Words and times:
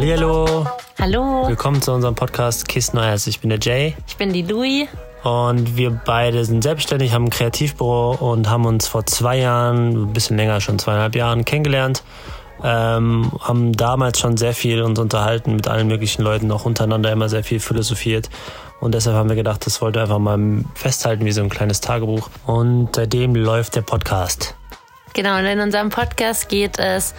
Hallihallo. 0.00 0.66
Hallo. 0.98 1.46
Willkommen 1.46 1.82
zu 1.82 1.92
unserem 1.92 2.14
Podcast 2.14 2.66
Kiss 2.66 2.94
Neues. 2.94 3.26
Ich 3.26 3.40
bin 3.40 3.50
der 3.50 3.58
Jay. 3.60 3.94
Ich 4.08 4.16
bin 4.16 4.32
die 4.32 4.40
Louis. 4.40 4.88
Und 5.24 5.76
wir 5.76 5.90
beide 5.90 6.42
sind 6.46 6.62
selbstständig, 6.62 7.12
haben 7.12 7.24
ein 7.24 7.30
Kreativbüro 7.30 8.12
und 8.12 8.48
haben 8.48 8.64
uns 8.64 8.88
vor 8.88 9.04
zwei 9.04 9.36
Jahren, 9.36 10.04
ein 10.04 10.12
bisschen 10.14 10.38
länger, 10.38 10.62
schon 10.62 10.78
zweieinhalb 10.78 11.14
Jahren 11.14 11.44
kennengelernt. 11.44 12.02
Ähm, 12.64 13.30
haben 13.40 13.74
damals 13.74 14.18
schon 14.18 14.38
sehr 14.38 14.54
viel 14.54 14.80
uns 14.80 14.98
unterhalten 14.98 15.54
mit 15.54 15.68
allen 15.68 15.88
möglichen 15.88 16.22
Leuten, 16.22 16.50
auch 16.50 16.64
untereinander 16.64 17.12
immer 17.12 17.28
sehr 17.28 17.44
viel 17.44 17.60
philosophiert. 17.60 18.30
Und 18.80 18.94
deshalb 18.94 19.16
haben 19.16 19.28
wir 19.28 19.36
gedacht, 19.36 19.66
das 19.66 19.82
wollte 19.82 20.00
einfach 20.00 20.18
mal 20.18 20.64
festhalten 20.76 21.26
wie 21.26 21.32
so 21.32 21.42
ein 21.42 21.50
kleines 21.50 21.82
Tagebuch. 21.82 22.30
Und 22.46 22.96
seitdem 22.96 23.34
läuft 23.34 23.76
der 23.76 23.82
Podcast. 23.82 24.54
Genau, 25.12 25.36
und 25.38 25.44
in 25.44 25.60
unserem 25.60 25.90
Podcast 25.90 26.48
geht 26.48 26.78
es 26.78 27.14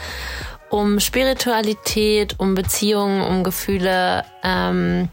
um 0.71 0.99
Spiritualität, 0.99 2.35
um 2.39 2.55
Beziehungen, 2.55 3.21
um 3.21 3.43
Gefühle, 3.43 4.23
ähm, 4.41 5.09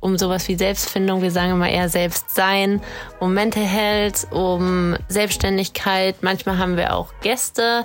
um 0.00 0.18
sowas 0.18 0.46
wie 0.48 0.54
Selbstfindung, 0.54 1.22
wir 1.22 1.30
sagen 1.30 1.52
immer 1.52 1.68
eher 1.68 1.88
Selbstsein, 1.88 2.80
um 3.18 3.34
Mental 3.34 3.64
Health, 3.64 4.28
um 4.30 4.96
Selbstständigkeit. 5.08 6.16
Manchmal 6.20 6.58
haben 6.58 6.76
wir 6.76 6.94
auch 6.94 7.08
Gäste, 7.22 7.84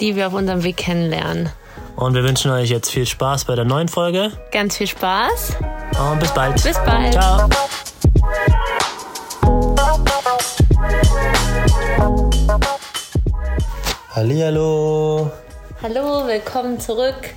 die 0.00 0.14
wir 0.16 0.28
auf 0.28 0.34
unserem 0.34 0.62
Weg 0.62 0.76
kennenlernen. 0.76 1.50
Und 1.96 2.14
wir 2.14 2.22
wünschen 2.22 2.50
euch 2.50 2.70
jetzt 2.70 2.90
viel 2.90 3.06
Spaß 3.06 3.46
bei 3.46 3.54
der 3.54 3.64
neuen 3.64 3.88
Folge. 3.88 4.32
Ganz 4.52 4.76
viel 4.76 4.86
Spaß. 4.86 5.56
Und 6.12 6.20
bis 6.20 6.32
bald. 6.32 6.62
Bis 6.62 6.76
bald. 6.84 7.12
Ciao. 7.12 7.48
Hallihallo. 14.14 14.93
Hallo, 15.86 16.26
willkommen 16.26 16.80
zurück 16.80 17.34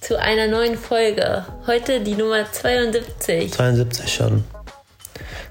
zu 0.00 0.18
einer 0.18 0.46
neuen 0.46 0.78
Folge. 0.78 1.44
Heute 1.66 2.00
die 2.00 2.14
Nummer 2.14 2.50
72. 2.50 3.52
72 3.52 4.10
schon. 4.10 4.44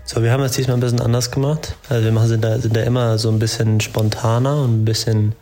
So, 0.03 0.23
wir 0.23 0.31
haben 0.31 0.41
es 0.41 0.53
diesmal 0.53 0.77
ein 0.77 0.79
bisschen 0.79 0.99
anders 0.99 1.29
gemacht. 1.29 1.75
Also 1.89 2.03
wir 2.03 2.11
machen, 2.11 2.29
sind, 2.29 2.43
da, 2.43 2.57
sind 2.57 2.75
da 2.75 2.81
immer 2.81 3.19
so 3.19 3.29
ein 3.29 3.37
bisschen 3.37 3.81
spontaner 3.81 4.63
und 4.63 4.81
ein 4.81 4.85
bisschen, 4.85 5.35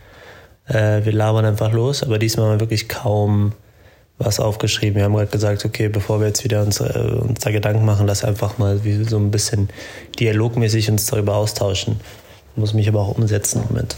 äh, 0.67 1.05
wir 1.05 1.13
labern 1.13 1.45
einfach 1.45 1.71
los, 1.71 2.03
aber 2.03 2.19
diesmal 2.19 2.47
haben 2.47 2.55
wir 2.55 2.59
wirklich 2.59 2.89
kaum 2.89 3.53
was 4.17 4.41
aufgeschrieben. 4.41 4.97
Wir 4.97 5.05
haben 5.05 5.13
gerade 5.13 5.27
gesagt, 5.27 5.63
okay, 5.63 5.87
bevor 5.87 6.19
wir 6.19 6.27
jetzt 6.27 6.43
wieder 6.43 6.61
uns, 6.61 6.81
äh, 6.81 6.83
uns 6.83 7.39
da 7.39 7.51
Gedanken 7.51 7.85
machen, 7.85 8.05
lass 8.05 8.25
einfach 8.25 8.57
mal 8.57 8.83
wie 8.83 9.01
so 9.05 9.15
ein 9.15 9.31
bisschen 9.31 9.69
dialogmäßig 10.19 10.91
uns 10.91 11.05
darüber 11.05 11.35
austauschen. 11.37 12.01
Ich 12.51 12.57
muss 12.57 12.73
mich 12.73 12.89
aber 12.89 12.99
auch 12.99 13.17
umsetzen 13.17 13.61
im 13.61 13.67
Moment. 13.69 13.95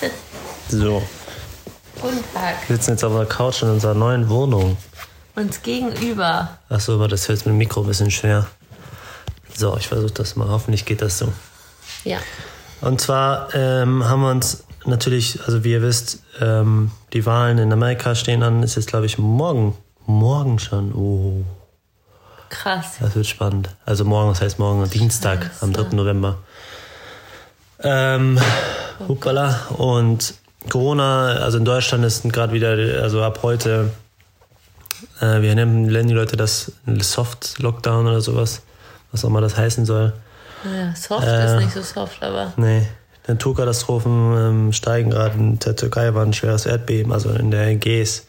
So. 0.72 1.02
Guten 2.00 2.24
Tag. 2.32 2.68
Wir 2.68 2.76
sitzen 2.76 2.92
jetzt 2.92 3.04
auf 3.04 3.12
der 3.14 3.26
Couch 3.26 3.62
in 3.62 3.68
unserer 3.68 3.94
neuen 3.94 4.28
Wohnung. 4.30 4.76
Uns 5.36 5.62
gegenüber. 5.62 6.58
Achso, 6.68 6.94
aber 6.94 7.08
das 7.08 7.26
fällt 7.26 7.40
mit 7.40 7.52
dem 7.54 7.58
Mikro 7.58 7.82
ein 7.82 7.86
bisschen 7.86 8.10
schwer. 8.10 8.46
So, 9.54 9.76
ich 9.76 9.88
versuche 9.88 10.12
das 10.12 10.34
mal. 10.36 10.48
Hoffentlich 10.48 10.86
geht 10.86 11.02
das 11.02 11.18
so. 11.18 11.30
Ja. 12.04 12.18
Und 12.80 13.00
zwar 13.00 13.54
ähm, 13.54 14.04
haben 14.08 14.22
wir 14.22 14.30
uns 14.30 14.64
natürlich, 14.86 15.40
also 15.44 15.62
wie 15.62 15.72
ihr 15.72 15.82
wisst, 15.82 16.20
ähm, 16.40 16.90
die 17.12 17.26
Wahlen 17.26 17.58
in 17.58 17.72
Amerika 17.72 18.14
stehen 18.14 18.42
an. 18.42 18.62
Ist 18.62 18.76
jetzt, 18.76 18.88
glaube 18.88 19.04
ich, 19.06 19.18
morgen. 19.18 19.76
Morgen 20.06 20.58
schon. 20.58 20.94
Oh, 20.94 21.44
Krass. 22.48 22.94
das 23.00 23.14
wird 23.14 23.26
spannend. 23.26 23.76
Also 23.84 24.04
morgen, 24.04 24.30
das 24.30 24.40
heißt 24.40 24.58
morgen, 24.58 24.88
Dienstag, 24.88 25.42
Scheiße. 25.44 25.62
am 25.62 25.72
3. 25.74 25.94
November. 25.94 26.38
Ähm, 27.82 28.40
hoppala. 29.06 29.66
Und 29.76 30.34
Corona, 30.68 31.36
also 31.36 31.58
in 31.58 31.64
Deutschland 31.64 32.04
ist 32.04 32.22
gerade 32.32 32.52
wieder, 32.52 33.02
also 33.02 33.22
ab 33.22 33.40
heute, 33.42 33.90
äh, 35.20 35.40
wir 35.40 35.54
nennen, 35.54 35.86
nennen 35.86 36.08
die 36.08 36.14
Leute 36.14 36.36
das 36.36 36.72
Soft 37.00 37.58
Lockdown 37.58 38.06
oder 38.06 38.20
sowas, 38.20 38.62
was 39.10 39.24
auch 39.24 39.28
immer 39.28 39.40
das 39.40 39.56
heißen 39.56 39.86
soll. 39.86 40.12
Ja, 40.64 40.94
soft 40.94 41.26
Äh. 41.26 41.46
ist 41.46 41.64
nicht 41.64 41.72
so 41.72 41.82
soft, 41.82 42.22
aber 42.22 42.52
Nee, 42.56 42.86
Naturkatastrophen 43.26 44.36
ähm, 44.36 44.72
steigen 44.72 45.10
gerade. 45.10 45.38
In 45.38 45.58
der 45.58 45.76
Türkei 45.76 46.12
war 46.14 46.24
ein 46.24 46.32
schweres 46.34 46.66
Erdbeben, 46.66 47.12
also 47.12 47.30
in 47.30 47.50
der 47.50 47.68
Ägäis, 47.68 48.26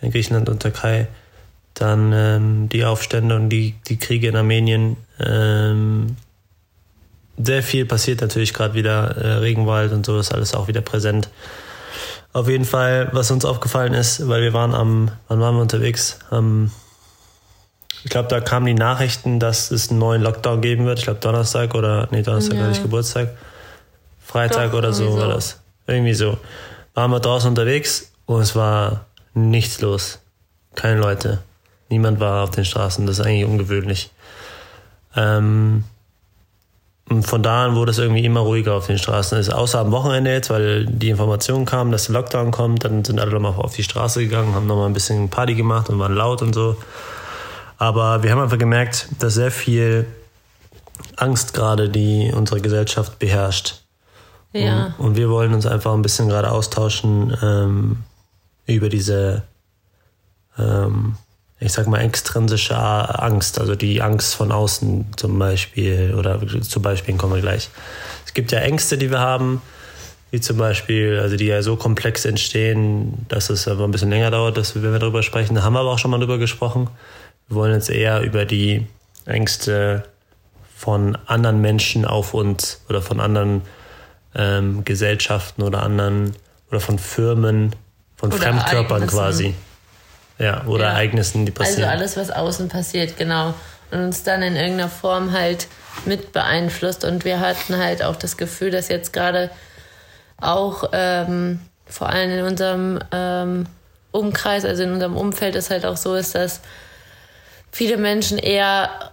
in 0.00 0.10
Griechenland 0.10 0.48
und 0.48 0.60
Türkei. 0.60 1.08
Dann 1.74 2.12
ähm, 2.12 2.68
die 2.68 2.84
Aufstände 2.84 3.36
und 3.36 3.48
die, 3.48 3.74
die 3.88 3.98
Kriege 3.98 4.28
in 4.28 4.36
Armenien. 4.36 4.96
Ähm, 5.18 6.16
sehr 7.42 7.62
viel 7.62 7.86
passiert 7.86 8.20
natürlich 8.20 8.54
gerade 8.54 8.74
wieder. 8.74 9.16
Äh, 9.16 9.32
Regenwald 9.34 9.92
und 9.92 10.04
so 10.06 10.18
ist 10.18 10.32
alles 10.32 10.54
auch 10.54 10.68
wieder 10.68 10.80
präsent. 10.80 11.28
Auf 12.32 12.48
jeden 12.48 12.64
Fall, 12.64 13.08
was 13.12 13.30
uns 13.30 13.44
aufgefallen 13.44 13.92
ist, 13.94 14.28
weil 14.28 14.42
wir 14.42 14.52
waren 14.52 14.74
am, 14.74 15.10
wann 15.28 15.40
waren 15.40 15.56
wir 15.56 15.62
unterwegs? 15.62 16.18
Am, 16.30 16.70
ich 18.04 18.10
glaube, 18.10 18.28
da 18.28 18.40
kamen 18.40 18.66
die 18.66 18.74
Nachrichten, 18.74 19.40
dass 19.40 19.70
es 19.70 19.90
einen 19.90 19.98
neuen 19.98 20.22
Lockdown 20.22 20.60
geben 20.60 20.86
wird. 20.86 20.98
Ich 21.00 21.04
glaube 21.04 21.20
Donnerstag 21.20 21.74
oder, 21.74 22.08
nee, 22.12 22.22
Donnerstag 22.22 22.54
Ja. 22.54 22.62
war 22.62 22.68
nicht 22.68 22.82
Geburtstag. 22.82 23.30
Freitag 24.24 24.70
Doch, 24.70 24.78
oder 24.78 24.92
so 24.92 25.18
war 25.18 25.28
das. 25.28 25.60
Irgendwie 25.86 26.14
so. 26.14 26.38
Waren 26.94 27.10
wir 27.10 27.20
draußen 27.20 27.48
unterwegs 27.48 28.12
und 28.26 28.40
es 28.40 28.54
war 28.54 29.06
nichts 29.34 29.80
los. 29.80 30.20
Keine 30.76 31.00
Leute. 31.00 31.38
Niemand 31.88 32.20
war 32.20 32.44
auf 32.44 32.52
den 32.52 32.64
Straßen. 32.64 33.06
Das 33.06 33.18
ist 33.18 33.26
eigentlich 33.26 33.44
ungewöhnlich. 33.44 34.10
Ähm, 35.16 35.84
und 37.10 37.24
von 37.24 37.42
da 37.42 37.64
an 37.64 37.74
wurde 37.74 37.90
es 37.90 37.98
irgendwie 37.98 38.24
immer 38.24 38.40
ruhiger 38.40 38.74
auf 38.74 38.86
den 38.86 38.96
Straßen. 38.96 39.36
Ist 39.36 39.52
außer 39.52 39.80
am 39.80 39.90
Wochenende 39.90 40.30
jetzt, 40.32 40.48
weil 40.48 40.86
die 40.86 41.10
Information 41.10 41.64
kam, 41.64 41.90
dass 41.90 42.06
der 42.06 42.14
Lockdown 42.14 42.52
kommt, 42.52 42.84
dann 42.84 43.04
sind 43.04 43.18
alle 43.18 43.32
nochmal 43.32 43.54
auf 43.54 43.74
die 43.74 43.82
Straße 43.82 44.20
gegangen, 44.20 44.54
haben 44.54 44.68
nochmal 44.68 44.86
ein 44.86 44.92
bisschen 44.92 45.28
Party 45.28 45.56
gemacht 45.56 45.88
und 45.90 45.98
waren 45.98 46.14
laut 46.14 46.40
und 46.40 46.54
so. 46.54 46.76
Aber 47.78 48.22
wir 48.22 48.30
haben 48.30 48.40
einfach 48.40 48.58
gemerkt, 48.58 49.08
dass 49.18 49.34
sehr 49.34 49.50
viel 49.50 50.06
Angst 51.16 51.52
gerade 51.52 51.88
die 51.88 52.30
unsere 52.32 52.60
Gesellschaft 52.60 53.18
beherrscht. 53.18 53.82
ja. 54.52 54.94
Und 54.98 55.16
wir 55.16 55.30
wollen 55.30 55.52
uns 55.52 55.66
einfach 55.66 55.92
ein 55.94 56.02
bisschen 56.02 56.28
gerade 56.28 56.52
austauschen 56.52 57.36
ähm, 57.42 57.96
über 58.66 58.88
diese, 58.88 59.42
ähm, 60.56 61.16
ich 61.60 61.72
sag 61.72 61.86
mal, 61.86 62.00
extrinsische 62.00 62.76
Angst, 62.76 63.60
also 63.60 63.74
die 63.74 64.00
Angst 64.00 64.34
von 64.34 64.50
außen 64.50 65.06
zum 65.16 65.38
Beispiel, 65.38 66.14
oder 66.16 66.40
zu 66.62 66.80
Beispielen 66.80 67.18
kommen 67.18 67.34
wir 67.34 67.42
gleich. 67.42 67.68
Es 68.24 68.32
gibt 68.32 68.50
ja 68.50 68.60
Ängste, 68.60 68.96
die 68.96 69.10
wir 69.10 69.20
haben, 69.20 69.60
wie 70.30 70.40
zum 70.40 70.56
Beispiel, 70.56 71.18
also 71.20 71.36
die 71.36 71.46
ja 71.46 71.60
so 71.62 71.76
komplex 71.76 72.24
entstehen, 72.24 73.26
dass 73.28 73.50
es 73.50 73.68
aber 73.68 73.84
ein 73.84 73.90
bisschen 73.90 74.10
länger 74.10 74.30
dauert, 74.30 74.56
dass 74.56 74.74
wir, 74.74 74.82
wenn 74.82 74.92
wir 74.92 74.98
darüber 74.98 75.22
sprechen. 75.22 75.54
Da 75.54 75.62
haben 75.62 75.74
wir 75.74 75.80
aber 75.80 75.90
auch 75.90 75.98
schon 75.98 76.10
mal 76.10 76.18
drüber 76.18 76.38
gesprochen. 76.38 76.88
Wir 77.48 77.56
wollen 77.56 77.74
jetzt 77.74 77.90
eher 77.90 78.22
über 78.22 78.46
die 78.46 78.86
Ängste 79.26 80.04
von 80.76 81.18
anderen 81.26 81.60
Menschen 81.60 82.06
auf 82.06 82.32
uns 82.32 82.82
oder 82.88 83.02
von 83.02 83.20
anderen 83.20 83.62
ähm, 84.34 84.84
Gesellschaften 84.84 85.62
oder 85.62 85.82
anderen 85.82 86.32
oder 86.70 86.80
von 86.80 86.98
Firmen, 86.98 87.74
von 88.16 88.32
Oder 88.32 88.38
Fremdkörpern 88.40 89.02
Ereignissen. 89.02 89.18
quasi. 89.18 89.54
Ja, 90.40 90.64
oder 90.66 90.84
Ja. 90.84 90.90
Ereignissen, 90.92 91.46
die 91.46 91.52
Also 91.52 91.62
passieren. 91.72 91.90
alles, 91.90 92.16
was 92.16 92.30
außen 92.30 92.68
passiert, 92.68 93.16
genau. 93.16 93.54
Und 93.90 94.00
uns 94.04 94.22
dann 94.22 94.42
in 94.42 94.56
irgendeiner 94.56 94.88
Form 94.88 95.32
halt 95.32 95.66
mit 96.06 96.32
beeinflusst. 96.32 97.04
Und 97.04 97.24
wir 97.24 97.40
hatten 97.40 97.76
halt 97.76 98.02
auch 98.02 98.16
das 98.16 98.36
Gefühl, 98.36 98.70
dass 98.70 98.88
jetzt 98.88 99.12
gerade 99.12 99.50
auch 100.40 100.84
ähm, 100.92 101.60
vor 101.86 102.08
allem 102.08 102.30
in 102.30 102.44
unserem 102.44 102.98
ähm, 103.12 103.66
Umkreis, 104.12 104.64
also 104.64 104.82
in 104.82 104.92
unserem 104.92 105.16
Umfeld, 105.16 105.54
es 105.54 105.70
halt 105.70 105.84
auch 105.84 105.96
so 105.96 106.14
ist, 106.14 106.34
dass 106.34 106.60
viele 107.70 107.96
Menschen 107.96 108.38
eher 108.38 109.12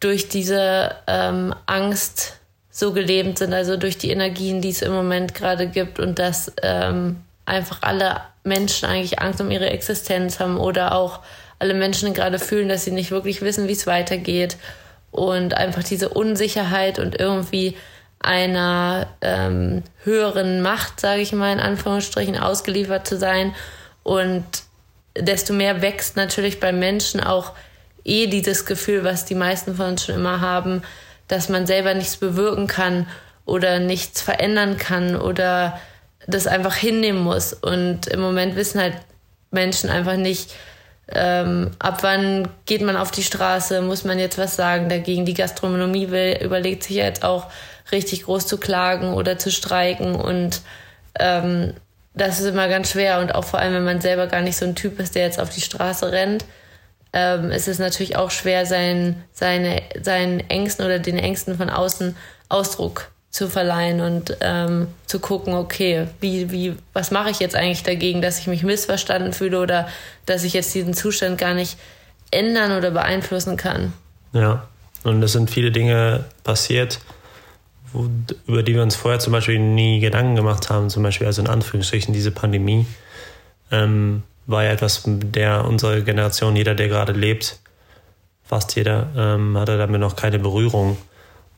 durch 0.00 0.28
diese 0.28 0.94
ähm, 1.06 1.54
Angst 1.66 2.34
so 2.70 2.92
gelebt 2.92 3.38
sind, 3.38 3.52
also 3.52 3.76
durch 3.76 3.98
die 3.98 4.10
Energien, 4.10 4.60
die 4.60 4.70
es 4.70 4.82
im 4.82 4.92
Moment 4.92 5.34
gerade 5.34 5.66
gibt 5.68 5.98
und 5.98 6.18
dass 6.18 6.52
ähm, 6.62 7.22
einfach 7.48 7.78
alle 7.82 8.20
Menschen 8.44 8.88
eigentlich 8.88 9.20
Angst 9.20 9.40
um 9.40 9.50
ihre 9.50 9.70
Existenz 9.70 10.40
haben 10.40 10.58
oder 10.58 10.94
auch 10.94 11.20
alle 11.58 11.74
Menschen 11.74 12.14
gerade 12.14 12.38
fühlen, 12.38 12.68
dass 12.68 12.84
sie 12.84 12.92
nicht 12.92 13.10
wirklich 13.10 13.42
wissen, 13.42 13.68
wie 13.68 13.72
es 13.72 13.86
weitergeht. 13.86 14.56
Und 15.10 15.54
einfach 15.54 15.82
diese 15.82 16.10
Unsicherheit 16.10 16.98
und 16.98 17.18
irgendwie 17.18 17.76
einer 18.20 19.06
ähm, 19.20 19.82
höheren 20.04 20.60
Macht, 20.60 21.00
sage 21.00 21.22
ich 21.22 21.32
mal 21.32 21.52
in 21.52 21.60
Anführungsstrichen, 21.60 22.36
ausgeliefert 22.38 23.06
zu 23.06 23.16
sein. 23.16 23.54
Und 24.02 24.44
desto 25.16 25.52
mehr 25.52 25.82
wächst 25.82 26.16
natürlich 26.16 26.60
beim 26.60 26.78
Menschen 26.78 27.20
auch 27.20 27.52
eh 28.04 28.26
dieses 28.26 28.66
Gefühl, 28.66 29.04
was 29.04 29.24
die 29.24 29.34
meisten 29.34 29.76
von 29.76 29.86
uns 29.86 30.04
schon 30.04 30.16
immer 30.16 30.40
haben, 30.40 30.82
dass 31.26 31.48
man 31.48 31.66
selber 31.66 31.94
nichts 31.94 32.16
bewirken 32.16 32.66
kann 32.66 33.06
oder 33.44 33.78
nichts 33.78 34.20
verändern 34.20 34.76
kann 34.76 35.16
oder 35.16 35.78
das 36.26 36.46
einfach 36.46 36.74
hinnehmen 36.74 37.22
muss. 37.22 37.52
Und 37.52 38.06
im 38.06 38.20
Moment 38.20 38.56
wissen 38.56 38.80
halt 38.80 38.94
Menschen 39.50 39.90
einfach 39.90 40.16
nicht, 40.16 40.54
ähm, 41.10 41.70
ab 41.78 42.02
wann 42.02 42.48
geht 42.66 42.82
man 42.82 42.96
auf 42.96 43.10
die 43.10 43.22
Straße, 43.22 43.80
muss 43.80 44.04
man 44.04 44.18
jetzt 44.18 44.36
was 44.36 44.56
sagen 44.56 44.88
dagegen. 44.88 45.24
Die 45.24 45.34
Gastronomie 45.34 46.10
will, 46.10 46.38
überlegt 46.42 46.84
sich 46.84 46.96
jetzt 46.96 47.24
auch 47.24 47.46
richtig 47.90 48.24
groß 48.24 48.46
zu 48.46 48.58
klagen 48.58 49.14
oder 49.14 49.38
zu 49.38 49.50
streiken 49.50 50.14
und 50.14 50.60
ähm, 51.18 51.72
das 52.14 52.40
ist 52.40 52.46
immer 52.46 52.68
ganz 52.68 52.90
schwer 52.90 53.20
und 53.20 53.34
auch 53.34 53.44
vor 53.44 53.60
allem, 53.60 53.74
wenn 53.74 53.84
man 53.84 54.00
selber 54.00 54.26
gar 54.26 54.42
nicht 54.42 54.56
so 54.56 54.66
ein 54.66 54.74
Typ 54.74 54.98
ist, 55.00 55.14
der 55.14 55.22
jetzt 55.22 55.40
auf 55.40 55.50
die 55.50 55.60
Straße 55.60 56.10
rennt, 56.10 56.44
ähm, 57.12 57.50
ist 57.50 57.68
es 57.68 57.78
natürlich 57.78 58.16
auch 58.16 58.30
schwer, 58.30 58.66
sein, 58.66 59.24
seine, 59.32 59.82
seinen 60.02 60.40
Ängsten 60.50 60.84
oder 60.84 60.98
den 60.98 61.18
Ängsten 61.18 61.56
von 61.56 61.70
außen 61.70 62.16
Ausdruck 62.48 63.10
zu 63.30 63.48
verleihen 63.48 64.00
und 64.00 64.36
ähm, 64.40 64.88
zu 65.06 65.20
gucken, 65.20 65.54
okay, 65.54 66.08
wie, 66.20 66.50
wie, 66.50 66.76
was 66.92 67.10
mache 67.10 67.30
ich 67.30 67.40
jetzt 67.40 67.54
eigentlich 67.54 67.82
dagegen, 67.82 68.22
dass 68.22 68.38
ich 68.38 68.46
mich 68.46 68.62
missverstanden 68.62 69.32
fühle 69.32 69.60
oder 69.60 69.88
dass 70.26 70.44
ich 70.44 70.54
jetzt 70.54 70.74
diesen 70.74 70.94
Zustand 70.94 71.38
gar 71.38 71.54
nicht 71.54 71.76
ändern 72.30 72.72
oder 72.76 72.90
beeinflussen 72.90 73.56
kann. 73.56 73.92
Ja, 74.32 74.66
und 75.04 75.22
es 75.22 75.32
sind 75.32 75.50
viele 75.50 75.70
Dinge 75.70 76.24
passiert, 76.42 77.00
wo, 77.92 78.08
über 78.46 78.62
die 78.62 78.74
wir 78.74 78.82
uns 78.82 78.96
vorher 78.96 79.20
zum 79.20 79.32
Beispiel 79.32 79.58
nie 79.58 80.00
Gedanken 80.00 80.34
gemacht 80.34 80.70
haben, 80.70 80.90
zum 80.90 81.02
Beispiel 81.02 81.26
also 81.26 81.42
in 81.42 81.48
Anführungsstrichen 81.48 82.12
diese 82.12 82.30
Pandemie, 82.30 82.86
ähm, 83.70 84.22
war 84.46 84.64
ja 84.64 84.70
etwas, 84.70 85.02
der 85.06 85.64
unsere 85.66 86.02
Generation, 86.02 86.56
jeder, 86.56 86.74
der 86.74 86.88
gerade 86.88 87.12
lebt, 87.12 87.58
fast 88.44 88.74
jeder, 88.76 89.08
ähm, 89.16 89.56
hatte 89.58 89.76
damit 89.76 90.00
noch 90.00 90.16
keine 90.16 90.38
Berührung. 90.38 90.96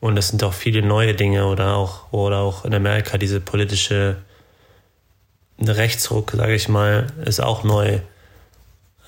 Und 0.00 0.16
es 0.16 0.28
sind 0.28 0.42
auch 0.42 0.54
viele 0.54 0.82
neue 0.82 1.14
Dinge 1.14 1.46
oder 1.46 1.76
auch, 1.76 2.12
oder 2.12 2.38
auch 2.38 2.64
in 2.64 2.74
Amerika 2.74 3.18
diese 3.18 3.40
politische 3.40 4.16
Rechtsruck, 5.60 6.32
sage 6.32 6.54
ich 6.54 6.68
mal, 6.68 7.08
ist 7.24 7.40
auch 7.40 7.64
neu. 7.64 8.00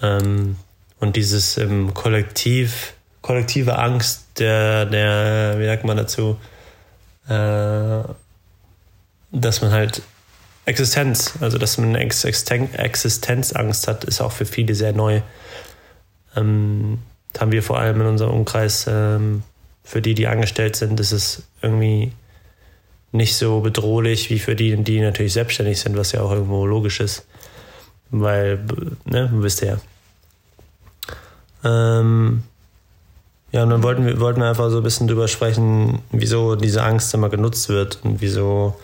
Ähm, 0.02 0.56
und 1.00 1.16
dieses 1.16 1.56
ähm, 1.56 1.94
Kollektiv, 1.94 2.92
kollektive 3.22 3.78
Angst 3.78 4.26
der, 4.38 4.84
der, 4.84 5.58
wie 5.58 5.66
sagt 5.66 5.84
man 5.84 5.96
dazu, 5.96 6.38
äh, 7.28 8.02
dass 9.32 9.62
man 9.62 9.72
halt 9.72 10.02
Existenz, 10.64 11.34
also 11.40 11.58
dass 11.58 11.78
man 11.78 11.94
Existen 11.94 12.72
Existenzangst 12.74 13.88
hat, 13.88 14.04
ist 14.04 14.20
auch 14.20 14.32
für 14.32 14.46
viele 14.46 14.74
sehr 14.74 14.92
neu. 14.92 15.22
Ähm, 16.36 16.98
haben 17.38 17.52
wir 17.52 17.62
vor 17.62 17.78
allem 17.78 18.00
in 18.00 18.06
unserem 18.06 18.32
Umkreis, 18.32 18.86
ähm, 18.88 19.42
für 19.84 20.02
die, 20.02 20.14
die 20.14 20.26
angestellt 20.26 20.76
sind, 20.76 21.00
ist 21.00 21.12
es 21.12 21.42
irgendwie 21.60 22.12
nicht 23.12 23.36
so 23.36 23.60
bedrohlich 23.60 24.30
wie 24.30 24.38
für 24.38 24.56
die, 24.56 24.76
die 24.76 25.00
natürlich 25.00 25.34
selbstständig 25.34 25.80
sind, 25.80 25.96
was 25.96 26.12
ja 26.12 26.22
auch 26.22 26.32
irgendwo 26.32 26.66
logisch 26.66 27.00
ist. 27.00 27.26
Weil, 28.10 28.58
ne, 29.04 29.30
wisst 29.32 29.62
ihr 29.62 29.78
ja. 31.62 32.00
Ähm, 32.00 32.42
ja, 33.52 33.62
und 33.62 33.70
dann 33.70 33.82
wollten 33.82 34.06
wir, 34.06 34.18
wollten 34.18 34.40
wir 34.40 34.48
einfach 34.48 34.70
so 34.70 34.78
ein 34.78 34.82
bisschen 34.82 35.08
drüber 35.08 35.28
sprechen, 35.28 36.00
wieso 36.10 36.56
diese 36.56 36.82
Angst 36.82 37.12
immer 37.12 37.28
genutzt 37.28 37.68
wird 37.68 37.98
und 38.02 38.20
wieso 38.20 38.74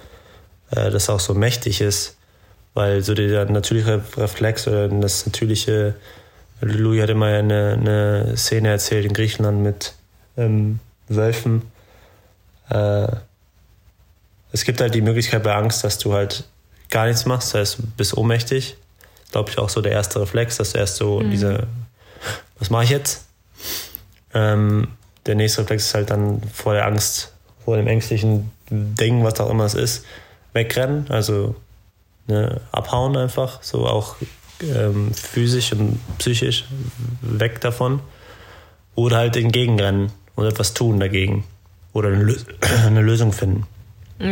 äh, 0.71 0.91
das 0.91 1.09
auch 1.09 1.21
so 1.21 1.35
mächtig 1.35 1.81
ist. 1.81 2.17
Weil 2.75 3.03
so 3.03 3.15
der 3.15 3.47
natürliche 3.47 4.03
Reflex 4.17 4.69
oder 4.69 4.89
das 4.89 5.25
natürliche, 5.27 5.95
Louis 6.61 7.03
hat 7.03 7.11
immer 7.11 7.27
eine, 7.27 7.79
eine 7.81 8.37
Szene 8.37 8.69
erzählt 8.69 9.07
in 9.07 9.15
Griechenland 9.15 9.63
mit 9.63 9.95
ähm, 10.37 10.81
Wölfen. 11.09 11.63
Äh, 12.71 13.09
es 14.53 14.65
gibt 14.65 14.81
halt 14.81 14.95
die 14.95 15.01
Möglichkeit 15.01 15.43
bei 15.43 15.55
Angst, 15.55 15.85
dass 15.85 15.99
du 15.99 16.15
halt 16.15 16.45
gar 16.91 17.07
nichts 17.07 17.27
machst, 17.27 17.55
das 17.55 17.61
heißt, 17.61 17.79
du 17.79 17.87
bist 17.97 18.17
ohnmächtig. 18.17 18.77
Glaube 19.31 19.51
ich 19.51 19.59
auch 19.59 19.69
so 19.69 19.83
der 19.83 19.93
erste 19.93 20.21
Reflex, 20.21 20.57
dass 20.57 20.73
du 20.73 20.79
erst 20.79 20.97
so 20.97 21.21
mhm. 21.21 21.31
diese, 21.31 21.67
was 22.59 22.71
mache 22.71 22.85
ich 22.85 22.91
jetzt? 22.91 23.27
Ähm, 24.33 24.89
der 25.27 25.35
nächste 25.35 25.63
Reflex 25.63 25.87
ist 25.87 25.95
halt 25.95 26.11
dann 26.11 26.41
vor 26.53 26.73
der 26.73 26.87
Angst, 26.87 27.33
vor 27.65 27.77
dem 27.77 27.87
ängstlichen 27.87 28.51
Ding, 28.71 29.25
was 29.25 29.39
auch 29.41 29.51
immer 29.51 29.65
es 29.65 29.75
ist, 29.75 30.07
wegrennen, 30.55 31.07
also 31.11 31.55
ne, 32.27 32.61
abhauen 32.73 33.17
einfach, 33.17 33.63
so 33.63 33.87
auch 33.87 34.17
ähm, 34.63 35.13
physisch 35.13 35.73
und 35.73 36.01
psychisch 36.19 36.65
weg 37.21 37.61
davon. 37.61 38.01
Oder 38.95 39.19
halt 39.19 39.37
entgegenrennen 39.37 40.11
und 40.39 40.47
etwas 40.47 40.73
tun 40.73 41.01
dagegen. 41.01 41.45
Oder 41.93 42.11
eine, 42.11 42.37
eine 42.87 43.03
Lösung 43.03 43.33
finden. 43.33 43.67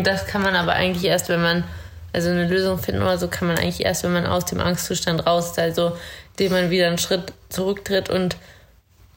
Das 0.05 0.27
kann 0.27 0.41
man 0.41 0.55
aber 0.55 0.73
eigentlich 0.73 1.05
erst, 1.05 1.29
wenn 1.29 1.43
man, 1.43 1.65
also 2.13 2.31
eine 2.31 2.47
Lösung 2.47 2.79
finden 2.79 3.03
oder 3.03 3.19
so, 3.19 3.27
kann 3.27 3.49
man 3.49 3.59
eigentlich 3.59 3.85
erst, 3.85 4.05
wenn 4.05 4.13
man 4.13 4.25
aus 4.25 4.45
dem 4.45 4.61
Angstzustand 4.61 5.27
raus 5.27 5.51
ist, 5.51 5.59
also 5.59 5.97
indem 6.31 6.53
man 6.53 6.71
wieder 6.71 6.87
einen 6.87 6.99
Schritt 6.99 7.33
zurücktritt 7.49 8.09
und 8.09 8.37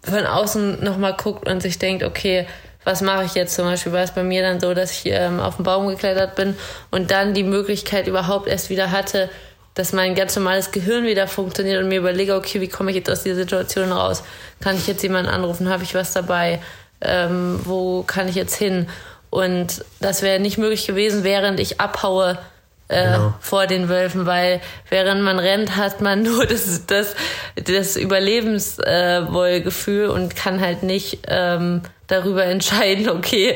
von 0.02 0.26
außen 0.26 0.84
nochmal 0.84 1.16
guckt 1.16 1.48
und 1.48 1.62
sich 1.62 1.78
denkt, 1.78 2.04
okay, 2.04 2.48
was 2.86 3.02
mache 3.02 3.26
ich 3.26 3.36
jetzt 3.36 3.54
zum 3.54 3.66
Beispiel? 3.66 3.92
War 3.92 4.04
es 4.04 4.12
bei 4.12 4.24
mir 4.24 4.42
dann 4.42 4.60
so, 4.60 4.74
dass 4.74 4.92
ich 4.92 5.12
ähm, 5.12 5.40
auf 5.40 5.58
den 5.58 5.64
Baum 5.66 5.88
geklettert 5.90 6.36
bin 6.36 6.56
und 6.90 7.12
dann 7.12 7.36
die 7.36 7.44
Möglichkeit 7.44 8.08
überhaupt 8.08 8.48
erst 8.48 8.72
wieder 8.72 8.90
hatte, 8.90 9.30
dass 9.74 9.94
mein 9.94 10.16
ganz 10.16 10.36
normales 10.36 10.72
Gehirn 10.72 11.06
wieder 11.06 11.28
funktioniert 11.28 11.82
und 11.82 11.88
mir 11.90 12.00
überlege, 12.00 12.36
okay, 12.36 12.60
wie 12.62 12.68
komme 12.68 12.92
ich 12.92 12.98
jetzt 12.98 13.10
aus 13.10 13.24
dieser 13.24 13.36
Situation 13.36 13.92
raus? 13.92 14.24
Kann 14.60 14.76
ich 14.76 14.88
jetzt 14.88 15.04
jemanden 15.04 15.30
anrufen? 15.30 15.70
Habe 15.70 15.84
ich 15.84 15.96
was 15.96 16.14
dabei? 16.14 16.62
Ähm, 17.02 17.62
wo 17.64 18.04
kann 18.04 18.28
ich 18.28 18.36
jetzt 18.36 18.56
hin? 18.56 18.88
Und 19.30 19.86
das 20.00 20.22
wäre 20.22 20.40
nicht 20.40 20.58
möglich 20.58 20.88
gewesen, 20.88 21.24
während 21.24 21.60
ich 21.60 21.80
abhaue 21.80 22.38
äh, 22.90 23.06
genau. 23.06 23.34
vor 23.40 23.68
den 23.68 23.88
Wölfen, 23.88 24.26
weil 24.26 24.60
während 24.90 25.22
man 25.22 25.40
rennt, 25.40 25.78
hat 25.78 26.02
man 26.02 26.24
nur 26.24 26.46
das, 26.46 26.86
das, 26.86 27.16
das 27.56 27.96
Überlebenswohlgefühl 27.96 30.06
äh, 30.06 30.10
und 30.10 30.36
kann 30.36 30.60
halt 30.60 30.84
nicht 30.84 31.20
ähm, 31.28 31.82
darüber 32.08 32.44
entscheiden, 32.46 33.10
okay, 33.10 33.56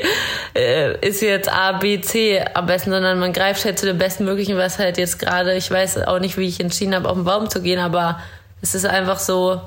äh, 0.54 0.98
ist 1.06 1.20
jetzt 1.20 1.52
A, 1.52 1.72
B, 1.72 2.00
C 2.00 2.42
am 2.54 2.66
besten, 2.66 2.90
sondern 2.90 3.18
man 3.18 3.32
greift 3.32 3.64
halt 3.64 3.78
zu 3.78 3.86
dem 3.86 3.98
Bestmöglichen, 3.98 4.56
was 4.56 4.78
halt 4.78 4.98
jetzt 4.98 5.18
gerade, 5.18 5.54
ich 5.54 5.70
weiß 5.70 6.06
auch 6.06 6.20
nicht, 6.20 6.38
wie 6.38 6.46
ich 6.46 6.60
entschieden 6.60 6.94
habe, 6.94 7.08
auf 7.08 7.16
den 7.16 7.24
Baum 7.24 7.50
zu 7.50 7.60
gehen, 7.60 7.80
aber 7.80 8.20
es 8.62 8.74
ist 8.74 8.86
einfach 8.86 9.18
so 9.18 9.60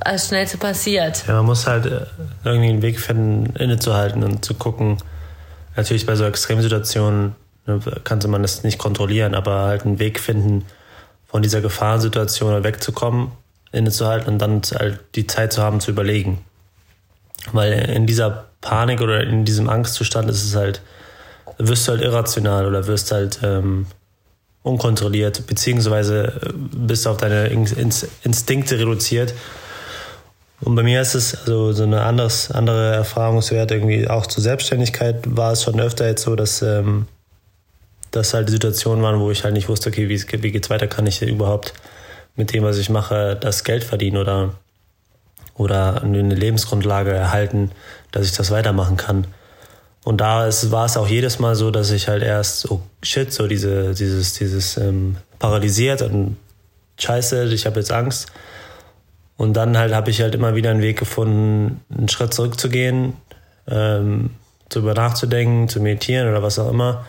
als 0.00 0.28
schnellste 0.28 0.58
passiert. 0.58 1.24
Ja, 1.26 1.34
man 1.34 1.46
muss 1.46 1.66
halt 1.66 1.86
äh, 1.86 2.06
irgendwie 2.44 2.68
einen 2.70 2.82
Weg 2.82 3.00
finden, 3.00 3.56
innezuhalten 3.56 4.22
und 4.24 4.44
zu 4.44 4.54
gucken. 4.54 4.98
Natürlich 5.76 6.06
bei 6.06 6.14
so 6.14 6.24
Extremsituationen 6.24 7.34
ne, 7.68 7.80
kann 8.04 8.18
man 8.26 8.42
das 8.42 8.64
nicht 8.64 8.78
kontrollieren, 8.78 9.34
aber 9.34 9.62
halt 9.62 9.84
einen 9.84 9.98
Weg 9.98 10.18
finden, 10.18 10.64
von 11.26 11.42
dieser 11.42 11.60
Gefahrensituation 11.60 12.64
wegzukommen, 12.64 13.30
innezuhalten 13.70 14.32
und 14.32 14.38
dann 14.38 14.62
halt 14.74 15.00
die 15.14 15.26
Zeit 15.26 15.52
zu 15.52 15.62
haben, 15.62 15.80
zu 15.80 15.90
überlegen. 15.90 16.44
Weil 17.52 17.72
in 17.90 18.06
dieser 18.06 18.46
Panik 18.60 19.00
oder 19.00 19.22
in 19.22 19.44
diesem 19.44 19.68
Angstzustand 19.68 20.28
ist 20.30 20.44
es 20.44 20.56
halt, 20.56 20.80
wirst 21.58 21.86
du 21.86 21.92
halt 21.92 22.02
irrational 22.02 22.66
oder 22.66 22.86
wirst 22.86 23.12
halt 23.12 23.40
ähm, 23.42 23.86
unkontrolliert, 24.62 25.46
beziehungsweise 25.46 26.40
äh, 26.42 26.52
bist 26.54 27.06
auf 27.06 27.18
deine 27.18 27.46
Instinkte 27.46 28.78
reduziert. 28.78 29.34
Und 30.60 30.74
bei 30.74 30.82
mir 30.82 31.00
ist 31.00 31.14
es 31.14 31.38
also 31.38 31.72
so 31.72 31.84
eine 31.84 32.02
anderes, 32.02 32.50
andere 32.50 32.94
Erfahrungswert 32.94 33.70
irgendwie 33.70 34.08
auch 34.08 34.26
zur 34.26 34.42
Selbstständigkeit 34.42 35.36
war 35.36 35.52
es 35.52 35.62
schon 35.62 35.78
öfter 35.78 36.06
jetzt 36.08 36.22
so, 36.22 36.34
dass 36.34 36.62
ähm, 36.62 37.06
das 38.10 38.34
halt 38.34 38.50
Situationen 38.50 39.02
waren, 39.02 39.20
wo 39.20 39.30
ich 39.30 39.44
halt 39.44 39.54
nicht 39.54 39.68
wusste, 39.68 39.90
okay, 39.90 40.08
wie, 40.08 40.42
wie 40.42 40.52
geht's 40.52 40.70
weiter, 40.70 40.86
kann 40.86 41.06
ich 41.06 41.22
überhaupt 41.22 41.74
mit 42.36 42.52
dem, 42.52 42.62
was 42.64 42.78
ich 42.78 42.90
mache, 42.90 43.36
das 43.40 43.64
Geld 43.64 43.84
verdienen 43.84 44.16
oder 44.16 44.54
oder 45.58 46.02
eine 46.02 46.34
Lebensgrundlage 46.34 47.10
erhalten, 47.10 47.72
dass 48.12 48.26
ich 48.26 48.32
das 48.32 48.50
weitermachen 48.50 48.96
kann. 48.96 49.26
Und 50.04 50.20
da 50.20 50.46
ist, 50.46 50.70
war 50.70 50.86
es 50.86 50.96
auch 50.96 51.08
jedes 51.08 51.38
Mal 51.38 51.54
so, 51.56 51.70
dass 51.70 51.90
ich 51.90 52.08
halt 52.08 52.22
erst 52.22 52.60
so 52.60 52.80
shit, 53.02 53.32
so 53.32 53.46
diese, 53.46 53.92
dieses, 53.94 54.34
dieses 54.34 54.76
ähm, 54.76 55.16
paralysiert 55.38 56.00
und 56.02 56.36
scheiße, 56.98 57.44
ich 57.52 57.66
habe 57.66 57.80
jetzt 57.80 57.92
Angst. 57.92 58.28
Und 59.36 59.54
dann 59.54 59.76
halt 59.76 59.92
habe 59.92 60.10
ich 60.10 60.22
halt 60.22 60.34
immer 60.34 60.54
wieder 60.54 60.70
einen 60.70 60.82
Weg 60.82 60.98
gefunden, 60.98 61.80
einen 61.90 62.08
Schritt 62.08 62.32
zurückzugehen, 62.32 63.14
ähm, 63.68 64.30
darüber 64.68 64.94
nachzudenken, 64.94 65.68
zu 65.68 65.80
meditieren 65.80 66.28
oder 66.28 66.42
was 66.42 66.58
auch 66.58 66.70
immer, 66.70 67.04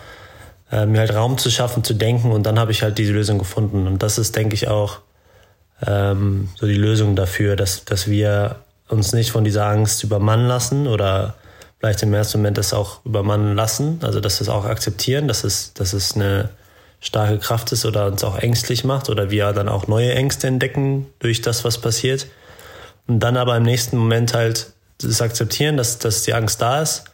äh, 0.72 0.86
mir 0.86 1.00
halt 1.00 1.14
Raum 1.14 1.38
zu 1.38 1.50
schaffen, 1.50 1.84
zu 1.84 1.94
denken 1.94 2.32
und 2.32 2.44
dann 2.44 2.60
habe 2.60 2.72
ich 2.72 2.84
halt 2.84 2.98
diese 2.98 3.14
Lösung 3.14 3.40
gefunden. 3.40 3.88
Und 3.88 4.04
das 4.04 4.18
ist, 4.18 4.36
denke 4.36 4.56
ich, 4.56 4.68
auch 4.68 5.00
ähm, 5.86 6.50
so 6.56 6.68
die 6.68 6.74
Lösung 6.74 7.16
dafür, 7.16 7.56
dass, 7.56 7.86
dass 7.86 8.08
wir 8.08 8.58
uns 8.88 9.14
nicht 9.14 9.32
von 9.32 9.44
dieser 9.44 9.66
Angst 9.66 10.04
übermannen 10.04 10.48
lassen 10.48 10.88
oder 10.88 11.36
vielleicht 11.80 12.04
im 12.04 12.14
ersten 12.14 12.40
Moment 12.40 12.58
das 12.58 12.74
auch 12.74 13.06
übermannen 13.06 13.56
lassen, 13.56 14.00
also 14.02 14.20
dass 14.20 14.40
wir 14.40 14.44
es 14.44 14.50
auch 14.50 14.66
akzeptieren, 14.66 15.28
dass 15.28 15.44
es, 15.44 15.74
dass 15.74 15.94
es 15.94 16.16
eine 16.16 16.50
starke 17.00 17.40
Kraft 17.40 17.72
ist 17.72 17.86
oder 17.86 18.08
uns 18.08 18.24
auch 18.24 18.38
ängstlich 18.38 18.84
macht 18.84 19.10
oder 19.10 19.32
wir 19.32 19.54
dann 19.54 19.70
auch 19.70 19.88
neue 19.88 20.14
Ängste 20.14 20.48
entdecken 20.48 21.08
durch 21.20 21.42
das, 21.42 21.64
was 21.64 21.78
passiert. 21.78 22.28
Und 23.08 23.22
dann 23.22 23.38
aber 23.38 23.56
im 23.56 23.64
nächsten 23.64 23.98
Moment 23.98 24.34
halt 24.34 24.74
das 25.02 25.22
akzeptieren, 25.22 25.78
dass, 25.78 25.98
dass 25.98 26.24
die 26.24 26.34
Angst 26.34 26.62
da 26.62 26.82
ist. 26.82 27.06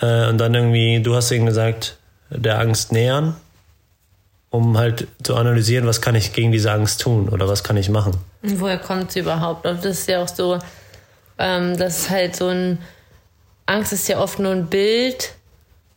Äh, 0.00 0.28
und 0.28 0.38
dann 0.38 0.54
irgendwie, 0.54 1.00
du 1.02 1.14
hast 1.14 1.30
eben 1.32 1.46
gesagt, 1.46 1.96
der 2.30 2.58
Angst 2.58 2.92
nähern 2.92 3.36
um 4.50 4.76
halt 4.76 5.06
zu 5.22 5.36
analysieren, 5.36 5.86
was 5.86 6.00
kann 6.00 6.16
ich 6.16 6.32
gegen 6.32 6.50
diese 6.52 6.72
Angst 6.72 7.00
tun 7.00 7.28
oder 7.28 7.48
was 7.48 7.62
kann 7.62 7.76
ich 7.76 7.88
machen. 7.88 8.14
Woher 8.42 8.78
kommt 8.78 9.12
sie 9.12 9.20
überhaupt? 9.20 9.64
Das 9.64 9.84
ist 9.84 10.08
ja 10.08 10.22
auch 10.22 10.28
so, 10.28 10.58
ähm, 11.38 11.76
das 11.76 12.00
ist 12.00 12.10
halt 12.10 12.36
so 12.36 12.48
ein, 12.48 12.78
Angst 13.66 13.92
ist 13.92 14.08
ja 14.08 14.18
oft 14.18 14.40
nur 14.40 14.50
ein 14.50 14.66
Bild, 14.66 15.34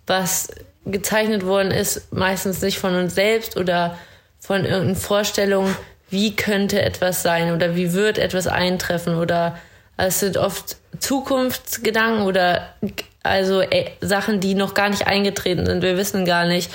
was 0.06 0.50
gezeichnet 0.86 1.46
worden 1.46 1.72
ist, 1.72 2.14
meistens 2.14 2.62
nicht 2.62 2.78
von 2.78 2.94
uns 2.94 3.16
selbst 3.16 3.58
oder 3.58 3.98
von 4.40 4.66
irgendeinen 4.66 4.98
Vorstellungen, 4.98 5.76
wie 6.10 6.36
könnte 6.36 6.82
etwas 6.82 7.24
sein 7.24 7.54
oder 7.54 7.76
wie 7.76 7.94
wird 7.94 8.20
etwas 8.20 8.46
eintreffen 8.46 9.16
oder 9.16 9.58
es 9.98 10.20
sind 10.20 10.38
oft 10.38 10.78
Zukunftsgedanken 11.00 12.26
oder 12.26 12.76
also 13.24 13.62
äh, 13.62 13.92
Sachen, 14.02 14.40
die 14.40 14.54
noch 14.54 14.74
gar 14.74 14.90
nicht 14.90 15.08
eingetreten 15.08 15.66
sind. 15.66 15.82
Wir 15.82 15.98
wissen 15.98 16.26
gar 16.26 16.46
nicht, 16.46 16.70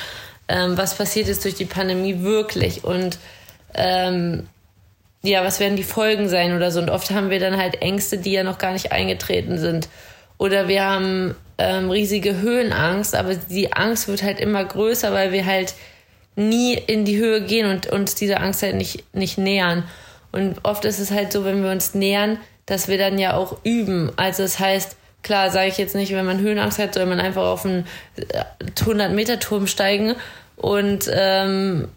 ähm, 0.48 0.76
was 0.76 0.94
passiert 0.94 1.28
ist 1.28 1.44
durch 1.44 1.54
die 1.54 1.66
Pandemie 1.66 2.22
wirklich 2.22 2.84
und 2.84 3.18
ähm, 3.74 4.48
ja, 5.22 5.44
was 5.44 5.60
werden 5.60 5.76
die 5.76 5.84
Folgen 5.84 6.28
sein 6.28 6.54
oder 6.54 6.70
so. 6.70 6.80
Und 6.80 6.90
oft 6.90 7.10
haben 7.10 7.30
wir 7.30 7.40
dann 7.40 7.56
halt 7.56 7.82
Ängste, 7.82 8.18
die 8.18 8.32
ja 8.32 8.44
noch 8.44 8.58
gar 8.58 8.72
nicht 8.72 8.92
eingetreten 8.92 9.58
sind. 9.58 9.88
Oder 10.38 10.68
wir 10.68 10.84
haben 10.84 11.34
ähm, 11.58 11.90
riesige 11.90 12.40
Höhenangst, 12.40 13.14
aber 13.16 13.34
die 13.34 13.72
Angst 13.72 14.08
wird 14.08 14.22
halt 14.22 14.38
immer 14.38 14.64
größer, 14.64 15.12
weil 15.12 15.32
wir 15.32 15.44
halt 15.44 15.74
nie 16.36 16.74
in 16.74 17.04
die 17.04 17.18
Höhe 17.18 17.42
gehen 17.42 17.68
und 17.68 17.88
uns 17.88 18.14
diese 18.14 18.38
Angst 18.38 18.62
halt 18.62 18.76
nicht, 18.76 19.04
nicht 19.12 19.38
nähern. 19.38 19.82
Und 20.30 20.64
oft 20.64 20.84
ist 20.84 21.00
es 21.00 21.10
halt 21.10 21.32
so, 21.32 21.44
wenn 21.44 21.64
wir 21.64 21.72
uns 21.72 21.94
nähern, 21.94 22.38
dass 22.66 22.86
wir 22.86 22.98
dann 22.98 23.18
ja 23.18 23.34
auch 23.34 23.58
üben. 23.64 24.12
Also 24.16 24.44
das 24.44 24.60
heißt, 24.60 24.96
klar, 25.28 25.50
sage 25.50 25.68
ich 25.68 25.76
jetzt 25.76 25.94
nicht, 25.94 26.12
wenn 26.14 26.24
man 26.24 26.40
Höhenangst 26.40 26.78
hat, 26.78 26.94
soll 26.94 27.04
man 27.04 27.20
einfach 27.20 27.44
auf 27.44 27.66
einen 27.66 27.86
100-Meter-Turm 28.76 29.64
äh, 29.64 29.66
steigen 29.66 30.14
und 30.56 31.04
ähm, 31.12 31.88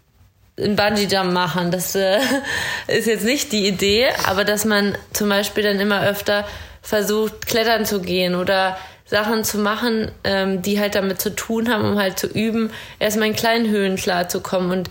einen 0.58 0.76
Bungee-Jump 0.76 1.32
machen. 1.32 1.70
Das 1.70 1.94
äh, 1.94 2.18
ist 2.88 3.06
jetzt 3.06 3.24
nicht 3.24 3.50
die 3.52 3.66
Idee, 3.66 4.08
aber 4.26 4.44
dass 4.44 4.66
man 4.66 4.98
zum 5.14 5.30
Beispiel 5.30 5.64
dann 5.64 5.80
immer 5.80 6.02
öfter 6.02 6.46
versucht, 6.82 7.46
klettern 7.46 7.86
zu 7.86 8.02
gehen 8.02 8.34
oder 8.34 8.76
Sachen 9.06 9.44
zu 9.44 9.56
machen, 9.56 10.10
ähm, 10.24 10.60
die 10.60 10.78
halt 10.78 10.94
damit 10.94 11.22
zu 11.22 11.34
tun 11.34 11.72
haben, 11.72 11.84
um 11.84 11.98
halt 11.98 12.18
zu 12.18 12.26
üben, 12.26 12.70
erstmal 12.98 13.28
in 13.28 13.34
kleinen 13.34 13.70
Höhen 13.70 13.96
klarzukommen. 13.96 14.70
Und 14.70 14.90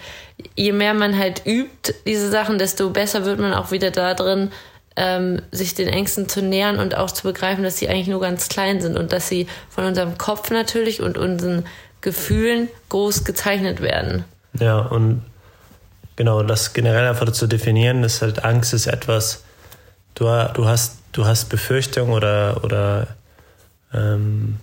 je 0.55 0.71
mehr 0.71 0.95
man 0.95 1.15
halt 1.15 1.45
übt, 1.45 1.93
diese 2.07 2.31
Sachen, 2.31 2.57
desto 2.57 2.89
besser 2.89 3.23
wird 3.23 3.39
man 3.39 3.53
auch 3.53 3.69
wieder 3.69 3.91
da 3.91 4.15
drin, 4.15 4.51
ähm, 4.95 5.41
sich 5.51 5.73
den 5.73 5.87
Ängsten 5.87 6.27
zu 6.27 6.41
nähern 6.41 6.79
und 6.79 6.95
auch 6.95 7.11
zu 7.11 7.23
begreifen, 7.23 7.63
dass 7.63 7.77
sie 7.77 7.87
eigentlich 7.87 8.07
nur 8.07 8.21
ganz 8.21 8.49
klein 8.49 8.81
sind 8.81 8.97
und 8.97 9.13
dass 9.13 9.27
sie 9.27 9.47
von 9.69 9.85
unserem 9.85 10.17
Kopf 10.17 10.49
natürlich 10.51 11.01
und 11.01 11.17
unseren 11.17 11.65
Gefühlen 12.01 12.67
groß 12.89 13.23
gezeichnet 13.23 13.81
werden. 13.81 14.25
Ja, 14.59 14.79
und 14.79 15.23
genau, 16.15 16.43
das 16.43 16.73
generell 16.73 17.07
einfach 17.07 17.31
zu 17.31 17.47
definieren, 17.47 18.03
ist 18.03 18.21
halt 18.21 18.43
Angst 18.43 18.73
ist 18.73 18.87
etwas, 18.87 19.43
du, 20.15 20.25
du 20.53 20.65
hast, 20.65 20.97
du 21.13 21.25
hast 21.25 21.49
Befürchtung 21.49 22.11
oder, 22.11 22.63
oder 22.63 23.07
ähm, 23.93 24.57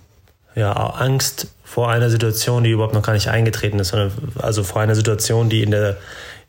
ja, 0.55 0.73
Angst 0.73 1.47
vor 1.63 1.89
einer 1.89 2.09
Situation, 2.09 2.63
die 2.63 2.71
überhaupt 2.71 2.93
noch 2.93 3.03
gar 3.03 3.13
nicht 3.13 3.29
eingetreten 3.29 3.79
ist, 3.79 3.89
sondern 3.89 4.11
also 4.39 4.63
vor 4.63 4.81
einer 4.81 4.95
Situation, 4.95 5.49
die 5.49 5.63
in 5.63 5.71
der, 5.71 5.97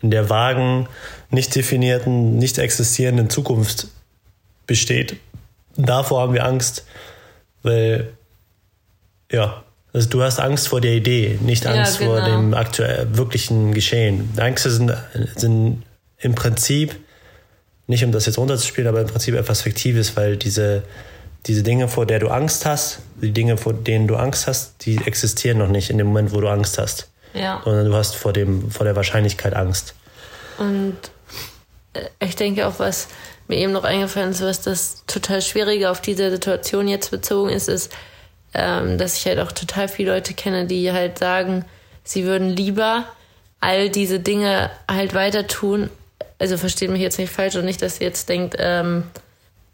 in 0.00 0.10
der 0.10 0.28
vagen, 0.28 0.88
nicht 1.30 1.54
definierten, 1.54 2.38
nicht 2.38 2.58
existierenden 2.58 3.30
Zukunft 3.30 3.88
besteht. 4.66 5.16
Davor 5.76 6.22
haben 6.22 6.34
wir 6.34 6.44
Angst, 6.44 6.84
weil 7.62 8.12
ja, 9.30 9.62
also 9.92 10.08
du 10.08 10.22
hast 10.22 10.38
Angst 10.38 10.68
vor 10.68 10.80
der 10.80 10.92
Idee, 10.92 11.38
nicht 11.40 11.66
Angst 11.66 12.00
ja, 12.00 12.06
genau. 12.06 12.20
vor 12.20 12.28
dem 12.28 12.54
aktuell 12.54 13.06
wirklichen 13.16 13.74
Geschehen. 13.74 14.28
Ängste 14.36 14.70
sind, 14.70 14.92
sind 15.36 15.82
im 16.18 16.34
Prinzip, 16.34 16.96
nicht 17.86 18.04
um 18.04 18.12
das 18.12 18.26
jetzt 18.26 18.38
runterzuspielen, 18.38 18.88
aber 18.88 19.00
im 19.00 19.08
Prinzip 19.08 19.34
etwas 19.34 19.62
Fiktives, 19.62 20.16
weil 20.16 20.36
diese, 20.36 20.84
diese 21.46 21.62
Dinge, 21.62 21.88
vor 21.88 22.06
der 22.06 22.20
du 22.20 22.28
Angst 22.28 22.66
hast, 22.66 23.00
die 23.20 23.32
Dinge, 23.32 23.56
vor 23.56 23.72
denen 23.72 24.06
du 24.06 24.16
Angst 24.16 24.46
hast, 24.46 24.86
die 24.86 24.98
existieren 25.06 25.58
noch 25.58 25.68
nicht 25.68 25.90
in 25.90 25.98
dem 25.98 26.08
Moment, 26.08 26.32
wo 26.32 26.40
du 26.40 26.48
Angst 26.48 26.78
hast. 26.78 27.08
Ja. 27.34 27.60
Sondern 27.64 27.86
du 27.86 27.94
hast 27.94 28.16
vor, 28.16 28.32
dem, 28.32 28.70
vor 28.70 28.84
der 28.84 28.96
Wahrscheinlichkeit 28.96 29.54
Angst. 29.54 29.94
Und 30.58 30.96
ich 32.20 32.36
denke 32.36 32.66
auch, 32.66 32.78
was 32.78 33.08
mir 33.48 33.56
eben 33.56 33.72
noch 33.72 33.84
eingefallen 33.84 34.30
ist, 34.30 34.42
was 34.42 34.62
das 34.62 35.04
total 35.06 35.42
Schwierige 35.42 35.90
auf 35.90 36.00
diese 36.00 36.30
Situation 36.30 36.88
jetzt 36.88 37.10
bezogen 37.10 37.50
ist, 37.50 37.68
ist, 37.68 37.92
ähm, 38.54 38.98
dass 38.98 39.16
ich 39.16 39.26
halt 39.26 39.38
auch 39.40 39.52
total 39.52 39.88
viele 39.88 40.12
Leute 40.12 40.34
kenne, 40.34 40.66
die 40.66 40.92
halt 40.92 41.18
sagen, 41.18 41.64
sie 42.04 42.24
würden 42.24 42.50
lieber 42.50 43.06
all 43.60 43.90
diese 43.90 44.20
Dinge 44.20 44.70
halt 44.90 45.14
weiter 45.14 45.46
tun. 45.46 45.90
Also 46.38 46.56
versteht 46.56 46.90
mich 46.90 47.02
jetzt 47.02 47.18
nicht 47.18 47.32
falsch 47.32 47.56
und 47.56 47.64
nicht, 47.64 47.82
dass 47.82 48.00
ihr 48.00 48.06
jetzt 48.06 48.28
denkt, 48.28 48.56
ähm, 48.58 49.04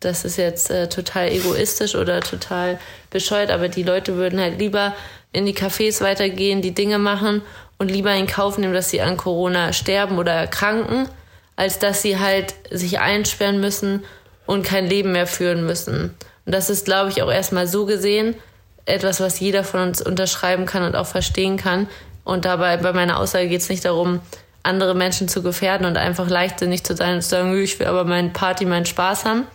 das 0.01 0.25
ist 0.25 0.37
jetzt 0.37 0.71
äh, 0.71 0.89
total 0.89 1.29
egoistisch 1.29 1.95
oder 1.95 2.21
total 2.21 2.79
bescheuert, 3.11 3.51
aber 3.51 3.69
die 3.69 3.83
Leute 3.83 4.17
würden 4.17 4.41
halt 4.41 4.59
lieber 4.59 4.95
in 5.33 5.47
die 5.47 5.55
Cafés 5.55 6.01
weitergehen, 6.03 6.63
die 6.63 6.75
Dinge 6.75 6.99
machen 6.99 7.43
und 7.79 7.91
lieber 7.91 8.13
in 8.15 8.27
Kauf 8.27 8.59
nehmen, 8.59 8.75
dass 8.75 8.91
sie 8.91 9.01
an 9.01 9.17
Corona 9.17 9.73
sterben 9.73 10.19
oder 10.19 10.33
erkranken, 10.33 11.09
als 11.57 11.79
dass 11.79 12.03
sie 12.03 12.19
halt 12.19 12.55
sich 12.71 13.01
einsperren 13.01 13.61
müssen 13.61 14.05
und 14.47 14.65
kein 14.65 14.87
Leben 14.87 15.13
mehr 15.13 15.27
führen 15.27 15.67
müssen. 15.67 16.15
Und 16.45 16.55
das 16.55 16.71
ist, 16.71 16.85
glaube 16.85 17.11
ich, 17.11 17.23
auch 17.23 17.31
erstmal 17.31 17.67
so 17.67 17.87
gesehen 17.87 18.37
etwas, 18.85 19.21
was 19.21 19.41
jeder 19.41 19.65
von 19.65 19.81
uns 19.81 20.01
unterschreiben 20.01 20.65
kann 20.65 20.85
und 20.85 20.95
auch 20.95 21.07
verstehen 21.07 21.57
kann. 21.57 21.89
Und 22.23 22.45
dabei 22.45 22.77
bei 22.77 22.93
meiner 22.93 23.19
Aussage 23.19 23.49
geht 23.49 23.61
es 23.61 23.69
nicht 23.69 23.85
darum, 23.85 24.21
andere 24.63 24.95
Menschen 24.95 25.29
zu 25.29 25.43
gefährden 25.43 25.87
und 25.87 25.97
einfach 25.97 26.29
leichtsinnig 26.29 26.85
zu 26.85 26.95
sein 26.97 27.17
und 27.17 27.23
zu 27.23 27.31
sagen, 27.31 27.61
ich 27.61 27.79
will 27.79 27.87
aber 27.87 28.05
meine 28.05 28.31
Party, 28.31 28.65
meinen 28.65 28.87
Spaß 28.87 29.25
haben, 29.25 29.47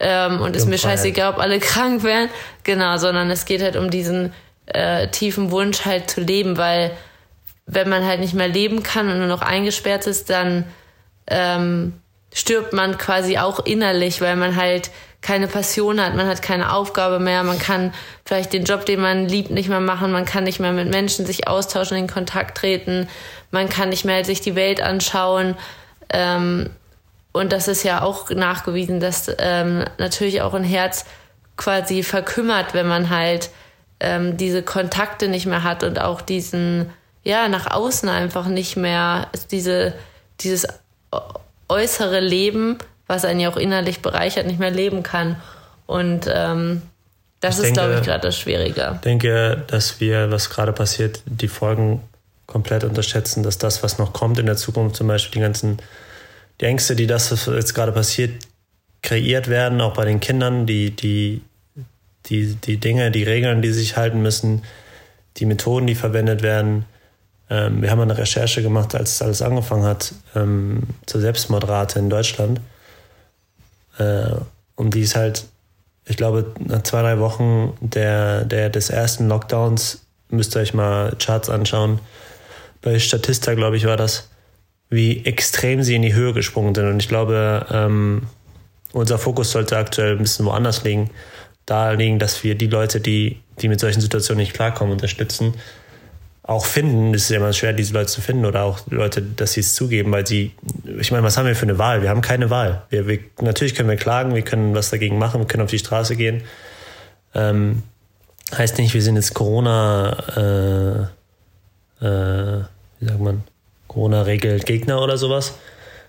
ähm, 0.00 0.40
und 0.40 0.54
ist 0.54 0.68
mir 0.68 0.78
scheißegal, 0.78 1.32
ob 1.32 1.38
alle 1.38 1.58
krank 1.60 2.02
wären. 2.02 2.28
Genau, 2.64 2.96
sondern 2.98 3.30
es 3.30 3.44
geht 3.44 3.62
halt 3.62 3.76
um 3.76 3.90
diesen 3.90 4.32
äh, 4.66 5.08
tiefen 5.08 5.50
Wunsch 5.50 5.84
halt 5.84 6.10
zu 6.10 6.20
leben, 6.20 6.56
weil 6.56 6.92
wenn 7.66 7.88
man 7.88 8.04
halt 8.04 8.20
nicht 8.20 8.34
mehr 8.34 8.48
leben 8.48 8.82
kann 8.82 9.08
und 9.08 9.18
nur 9.18 9.26
noch 9.26 9.42
eingesperrt 9.42 10.06
ist, 10.06 10.30
dann 10.30 10.64
ähm, 11.30 11.94
stirbt 12.32 12.72
man 12.72 12.98
quasi 12.98 13.38
auch 13.38 13.60
innerlich, 13.64 14.20
weil 14.20 14.36
man 14.36 14.56
halt 14.56 14.90
keine 15.20 15.48
Passion 15.48 16.00
hat, 16.00 16.14
man 16.14 16.28
hat 16.28 16.42
keine 16.42 16.72
Aufgabe 16.72 17.18
mehr, 17.18 17.42
man 17.42 17.58
kann 17.58 17.92
vielleicht 18.24 18.52
den 18.52 18.64
Job, 18.64 18.86
den 18.86 19.00
man 19.00 19.26
liebt, 19.26 19.50
nicht 19.50 19.68
mehr 19.68 19.80
machen, 19.80 20.12
man 20.12 20.24
kann 20.24 20.44
nicht 20.44 20.60
mehr 20.60 20.72
mit 20.72 20.88
Menschen 20.88 21.26
sich 21.26 21.48
austauschen, 21.48 21.96
in 21.96 22.06
Kontakt 22.06 22.56
treten, 22.56 23.08
man 23.50 23.68
kann 23.68 23.88
nicht 23.88 24.04
mehr 24.04 24.24
sich 24.24 24.40
die 24.40 24.54
Welt 24.54 24.80
anschauen. 24.80 25.56
Ähm, 26.10 26.70
und 27.32 27.52
das 27.52 27.68
ist 27.68 27.82
ja 27.82 28.02
auch 28.02 28.30
nachgewiesen, 28.30 29.00
dass 29.00 29.30
ähm, 29.38 29.84
natürlich 29.98 30.42
auch 30.42 30.54
ein 30.54 30.64
Herz 30.64 31.04
quasi 31.56 32.02
verkümmert, 32.02 32.72
wenn 32.72 32.86
man 32.86 33.10
halt 33.10 33.50
ähm, 34.00 34.36
diese 34.36 34.62
Kontakte 34.62 35.28
nicht 35.28 35.46
mehr 35.46 35.64
hat 35.64 35.82
und 35.82 36.00
auch 36.00 36.20
diesen, 36.20 36.90
ja, 37.24 37.48
nach 37.48 37.70
außen 37.70 38.08
einfach 38.08 38.46
nicht 38.46 38.76
mehr, 38.76 39.28
diese, 39.50 39.94
dieses 40.40 40.66
äußere 41.68 42.20
Leben, 42.20 42.78
was 43.06 43.24
einen 43.24 43.40
ja 43.40 43.50
auch 43.50 43.56
innerlich 43.56 44.00
bereichert, 44.00 44.46
nicht 44.46 44.58
mehr 44.58 44.70
leben 44.70 45.02
kann. 45.02 45.36
Und 45.86 46.28
ähm, 46.32 46.82
das 47.40 47.58
ich 47.58 47.66
ist, 47.66 47.74
glaube 47.74 47.94
ich, 47.94 48.02
gerade 48.02 48.20
das 48.20 48.38
Schwierige. 48.38 48.92
Ich 48.96 49.00
denke, 49.00 49.64
dass 49.68 50.00
wir, 50.00 50.30
was 50.30 50.50
gerade 50.50 50.72
passiert, 50.72 51.22
die 51.26 51.48
Folgen 51.48 52.02
komplett 52.46 52.84
unterschätzen, 52.84 53.42
dass 53.42 53.58
das, 53.58 53.82
was 53.82 53.98
noch 53.98 54.12
kommt 54.12 54.38
in 54.38 54.46
der 54.46 54.56
Zukunft, 54.56 54.96
zum 54.96 55.06
Beispiel 55.06 55.32
die 55.32 55.40
ganzen 55.40 55.78
die 56.60 56.64
Ängste, 56.64 56.96
die 56.96 57.06
das, 57.06 57.30
was 57.30 57.46
jetzt 57.46 57.74
gerade 57.74 57.92
passiert, 57.92 58.46
kreiert 59.02 59.48
werden, 59.48 59.80
auch 59.80 59.94
bei 59.94 60.04
den 60.04 60.20
Kindern, 60.20 60.66
die, 60.66 60.90
die, 60.90 61.42
die, 62.26 62.54
die 62.54 62.78
Dinge, 62.78 63.10
die 63.10 63.22
Regeln, 63.22 63.62
die 63.62 63.70
sich 63.70 63.96
halten 63.96 64.22
müssen, 64.22 64.64
die 65.36 65.46
Methoden, 65.46 65.86
die 65.86 65.94
verwendet 65.94 66.42
werden. 66.42 66.84
Ähm, 67.50 67.82
wir 67.82 67.90
haben 67.90 68.00
eine 68.00 68.16
Recherche 68.16 68.62
gemacht, 68.62 68.94
als 68.94 69.22
alles 69.22 69.42
angefangen 69.42 69.84
hat, 69.84 70.12
ähm, 70.34 70.82
zur 71.06 71.20
Selbstmordrate 71.20 71.98
in 71.98 72.10
Deutschland. 72.10 72.60
Äh, 73.98 74.32
und 74.76 74.94
die 74.94 75.00
ist 75.00 75.16
halt, 75.16 75.44
ich 76.04 76.16
glaube, 76.16 76.52
nach 76.58 76.82
zwei, 76.82 77.02
drei 77.02 77.18
Wochen 77.18 77.76
der, 77.80 78.44
der, 78.44 78.70
des 78.70 78.90
ersten 78.90 79.28
Lockdowns, 79.28 80.00
müsst 80.30 80.56
ihr 80.56 80.60
euch 80.60 80.74
mal 80.74 81.14
Charts 81.18 81.48
anschauen. 81.48 82.00
Bei 82.82 82.98
Statista, 82.98 83.54
glaube 83.54 83.76
ich, 83.76 83.86
war 83.86 83.96
das 83.96 84.28
wie 84.90 85.24
extrem 85.24 85.82
sie 85.82 85.94
in 85.94 86.02
die 86.02 86.14
Höhe 86.14 86.32
gesprungen 86.32 86.74
sind. 86.74 86.88
Und 86.88 87.00
ich 87.00 87.08
glaube, 87.08 87.66
ähm, 87.70 88.22
unser 88.92 89.18
Fokus 89.18 89.50
sollte 89.50 89.76
aktuell 89.76 90.12
ein 90.12 90.22
bisschen 90.22 90.46
woanders 90.46 90.84
liegen. 90.84 91.10
Da 91.66 91.92
liegen, 91.92 92.18
dass 92.18 92.42
wir 92.42 92.54
die 92.54 92.68
Leute, 92.68 93.00
die, 93.00 93.40
die 93.60 93.68
mit 93.68 93.80
solchen 93.80 94.00
Situationen 94.00 94.40
nicht 94.40 94.54
klarkommen, 94.54 94.92
unterstützen. 94.92 95.54
Auch 96.48 96.64
finden, 96.64 97.12
es 97.12 97.24
ist 97.24 97.30
immer 97.30 97.52
schwer, 97.52 97.74
diese 97.74 97.92
Leute 97.92 98.06
zu 98.06 98.22
finden 98.22 98.46
oder 98.46 98.62
auch 98.62 98.80
Leute, 98.88 99.20
dass 99.20 99.52
sie 99.52 99.60
es 99.60 99.74
zugeben, 99.74 100.10
weil 100.12 100.26
sie, 100.26 100.52
ich 100.98 101.10
meine, 101.10 101.22
was 101.22 101.36
haben 101.36 101.44
wir 101.44 101.54
für 101.54 101.66
eine 101.66 101.76
Wahl? 101.76 102.00
Wir 102.00 102.08
haben 102.08 102.22
keine 102.22 102.48
Wahl. 102.48 102.84
Wir, 102.88 103.06
wir, 103.06 103.18
natürlich 103.42 103.74
können 103.74 103.90
wir 103.90 103.96
klagen, 103.96 104.34
wir 104.34 104.40
können 104.40 104.74
was 104.74 104.88
dagegen 104.88 105.18
machen, 105.18 105.40
wir 105.40 105.46
können 105.46 105.64
auf 105.64 105.68
die 105.68 105.78
Straße 105.78 106.16
gehen. 106.16 106.44
Ähm, 107.34 107.82
heißt 108.56 108.78
nicht, 108.78 108.94
wir 108.94 109.02
sind 109.02 109.16
jetzt 109.16 109.34
Corona, 109.34 111.10
äh, 112.00 112.06
äh, 112.06 112.64
wie 113.00 113.06
sagt 113.06 113.20
man, 113.20 113.42
Corona 113.86 114.22
regelt 114.22 114.64
Gegner 114.64 115.02
oder 115.02 115.18
sowas. 115.18 115.52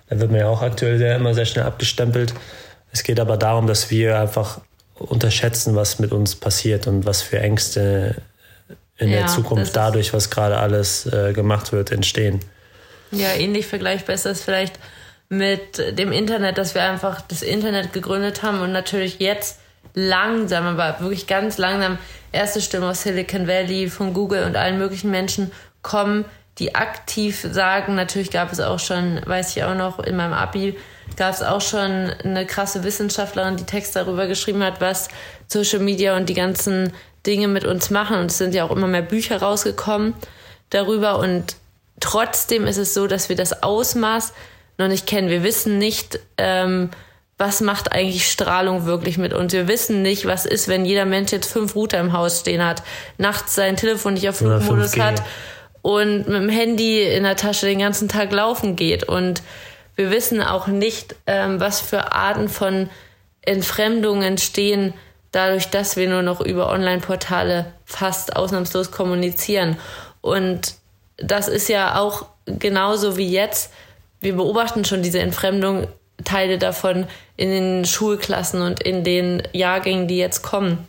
Da 0.08 0.22
wird 0.22 0.32
man 0.32 0.40
ja 0.40 0.48
auch 0.48 0.62
aktuell 0.62 1.00
sehr, 1.00 1.18
immer 1.18 1.34
sehr 1.34 1.48
schnell 1.48 1.66
abgestempelt. 1.66 2.34
Es 2.94 3.04
geht 3.04 3.20
aber 3.20 3.36
darum, 3.36 3.68
dass 3.68 3.92
wir 3.92 4.18
einfach 4.18 4.62
unterschätzen, 4.96 5.76
was 5.76 6.00
mit 6.00 6.14
uns 6.14 6.38
passiert 6.38 6.88
und 6.88 7.06
was 7.06 7.22
für 7.22 7.42
Ängste 7.42 8.22
in 9.00 9.10
ja, 9.10 9.20
der 9.20 9.28
Zukunft 9.28 9.76
dadurch, 9.76 10.14
was 10.14 10.30
gerade 10.30 10.58
alles 10.58 11.06
äh, 11.08 11.34
gemacht 11.34 11.72
wird, 11.72 11.92
entstehen. 11.92 12.40
Ja, 13.12 13.34
ähnlich 13.34 13.66
vergleichbar 13.66 14.14
ist 14.14 14.26
das 14.26 14.44
vielleicht 14.44 14.78
mit 15.30 15.78
dem 15.98 16.12
Internet, 16.12 16.58
dass 16.58 16.76
wir 16.76 16.84
einfach 16.84 17.22
das 17.22 17.42
Internet 17.42 17.94
gegründet 17.94 18.44
haben 18.44 18.62
und 18.62 18.72
natürlich 18.72 19.20
jetzt 19.20 19.60
langsam, 19.94 20.66
aber 20.66 21.00
wirklich 21.00 21.28
ganz 21.28 21.58
langsam 21.58 21.98
erste 22.32 22.62
Stimmen 22.62 22.86
aus 22.86 23.04
Silicon 23.04 23.48
Valley, 23.48 23.90
von 23.90 24.14
Google 24.14 24.44
und 24.44 24.56
allen 24.56 24.78
möglichen 24.78 25.12
Menschen 25.12 25.52
kommen, 25.82 26.26
die 26.60 26.76
aktiv 26.76 27.48
sagen, 27.52 27.96
natürlich 27.96 28.32
gab 28.32 28.52
es 28.52 28.60
auch 28.60 28.80
schon, 28.80 29.22
weiß 29.26 29.56
ich 29.56 29.64
auch 29.64 29.76
noch, 29.76 30.00
in 30.00 30.16
meinem 30.16 30.34
Abi 30.34 30.78
gab 31.16 31.34
es 31.34 31.42
auch 31.42 31.62
schon 31.62 32.12
eine 32.24 32.46
krasse 32.46 32.84
Wissenschaftlerin, 32.84 33.56
die 33.56 33.66
Text 33.66 33.96
darüber 33.96 34.28
geschrieben 34.28 34.64
hat, 34.64 34.82
was 34.82 35.08
Social 35.48 35.80
Media 35.80 36.16
und 36.16 36.28
die 36.30 36.34
ganzen 36.34 36.92
Dinge 37.26 37.48
mit 37.48 37.66
uns 37.66 37.90
machen. 37.90 38.20
Und 38.20 38.32
es 38.32 38.38
sind 38.38 38.54
ja 38.54 38.64
auch 38.64 38.72
immer 38.72 38.88
mehr 38.88 39.02
Bücher 39.02 39.42
rausgekommen 39.42 40.14
darüber. 40.70 41.20
Und 41.20 41.56
trotzdem 42.00 42.66
ist 42.66 42.78
es 42.78 42.94
so, 42.94 43.08
dass 43.08 43.30
wir 43.30 43.36
das 43.36 43.64
Ausmaß 43.64 44.34
noch 44.78 44.88
nicht 44.88 45.08
kennen. 45.08 45.30
Wir 45.30 45.44
wissen 45.44 45.78
nicht, 45.78 46.20
ähm, 46.38 46.90
was 47.38 47.62
macht 47.62 47.92
eigentlich 47.94 48.30
Strahlung 48.30 48.86
wirklich 48.86 49.18
mit 49.18 49.34
uns. 49.34 49.54
Wir 49.54 49.68
wissen 49.68 50.02
nicht, 50.02 50.26
was 50.26 50.46
ist, 50.46 50.68
wenn 50.68 50.86
jeder 50.86 51.06
Mensch 51.06 51.32
jetzt 51.32 51.52
fünf 51.52 51.74
Router 51.76 52.00
im 52.00 52.12
Haus 52.12 52.42
stehen 52.42 52.64
hat, 52.64 52.84
nachts 53.18 53.56
sein 53.56 53.78
Telefon 53.78 54.14
nicht 54.14 54.28
auf 54.28 54.38
Flugmodus 54.38 54.98
hat 54.98 55.24
und 55.82 56.28
mit 56.28 56.36
dem 56.36 56.50
Handy 56.50 57.02
in 57.04 57.24
der 57.24 57.38
Tasche 57.38 57.66
den 57.66 57.80
ganzen 57.80 58.10
Tag 58.10 58.32
laufen 58.34 58.76
geht. 58.76 59.06
Und 59.06 59.42
wir 59.96 60.12
wissen 60.12 60.42
auch 60.42 60.68
nicht, 60.68 61.16
ähm, 61.28 61.60
was 61.60 61.80
für 61.80 62.12
Arten 62.12 62.50
von 62.50 62.90
Entfremdungen 63.42 64.24
entstehen, 64.24 64.94
dadurch, 65.32 65.70
dass 65.70 65.96
wir 65.96 66.10
nur 66.10 66.22
noch 66.22 66.42
über 66.42 66.70
Online-Portale 66.70 67.74
fast 67.86 68.36
ausnahmslos 68.36 68.92
kommunizieren. 68.92 69.78
Und 70.22 70.76
das 71.18 71.48
ist 71.48 71.70
ja 71.70 72.00
auch 72.00 72.26
genauso 72.46 73.18
wie 73.18 73.30
jetzt. 73.30 73.72
Wir 74.20 74.36
beobachten 74.36 74.86
schon 74.86 75.04
diese 75.04 75.20
Entfremdung, 75.20 75.88
Teile 76.26 76.58
davon 76.58 77.08
in 77.38 77.50
den 77.50 77.86
Schulklassen 77.86 78.62
und 78.62 78.84
in 78.84 79.04
den 79.04 79.44
Jahrgängen, 79.54 80.08
die 80.08 80.18
jetzt 80.18 80.42
kommen. 80.42 80.86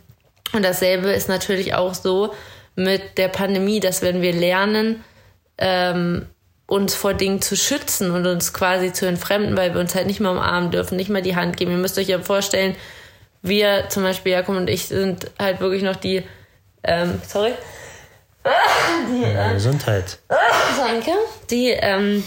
Und 0.53 0.63
dasselbe 0.63 1.11
ist 1.11 1.29
natürlich 1.29 1.73
auch 1.73 1.93
so 1.93 2.33
mit 2.75 3.17
der 3.17 3.29
Pandemie, 3.29 3.79
dass 3.79 4.01
wenn 4.01 4.21
wir 4.21 4.33
lernen, 4.33 5.03
ähm, 5.57 6.25
uns 6.67 6.95
vor 6.95 7.13
Dingen 7.13 7.41
zu 7.41 7.55
schützen 7.55 8.11
und 8.11 8.25
uns 8.25 8.53
quasi 8.53 8.93
zu 8.93 9.05
entfremden, 9.05 9.57
weil 9.57 9.73
wir 9.73 9.81
uns 9.81 9.93
halt 9.95 10.07
nicht 10.07 10.19
mehr 10.19 10.31
umarmen 10.31 10.71
dürfen, 10.71 10.95
nicht 10.95 11.09
mehr 11.09 11.21
die 11.21 11.35
Hand 11.35 11.57
geben. 11.57 11.71
Ihr 11.71 11.77
müsst 11.77 11.97
euch 11.97 12.07
ja 12.07 12.19
vorstellen, 12.19 12.75
wir 13.41 13.85
zum 13.89 14.03
Beispiel, 14.03 14.33
Jakob 14.33 14.55
und 14.55 14.69
ich, 14.69 14.87
sind 14.87 15.29
halt 15.39 15.59
wirklich 15.59 15.83
noch 15.83 15.95
die, 15.95 16.23
ähm, 16.83 17.21
sorry, 17.27 17.53
die, 18.43 19.23
äh, 19.23 19.53
Gesundheit. 19.53 20.19
Danke. 20.77 21.11
Die 21.49 21.69
ähm, 21.69 22.23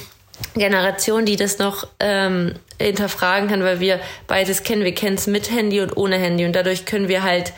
Generation, 0.54 1.24
die 1.24 1.36
das 1.36 1.58
noch 1.58 1.86
ähm, 2.00 2.54
hinterfragen 2.80 3.48
kann, 3.48 3.62
weil 3.62 3.80
wir 3.80 4.00
beides 4.26 4.62
kennen. 4.62 4.84
Wir 4.84 4.94
kennen 4.94 5.16
es 5.16 5.26
mit 5.26 5.50
Handy 5.50 5.80
und 5.80 5.96
ohne 5.96 6.16
Handy 6.18 6.44
und 6.44 6.54
dadurch 6.54 6.86
können 6.86 7.08
wir 7.08 7.22
halt 7.22 7.52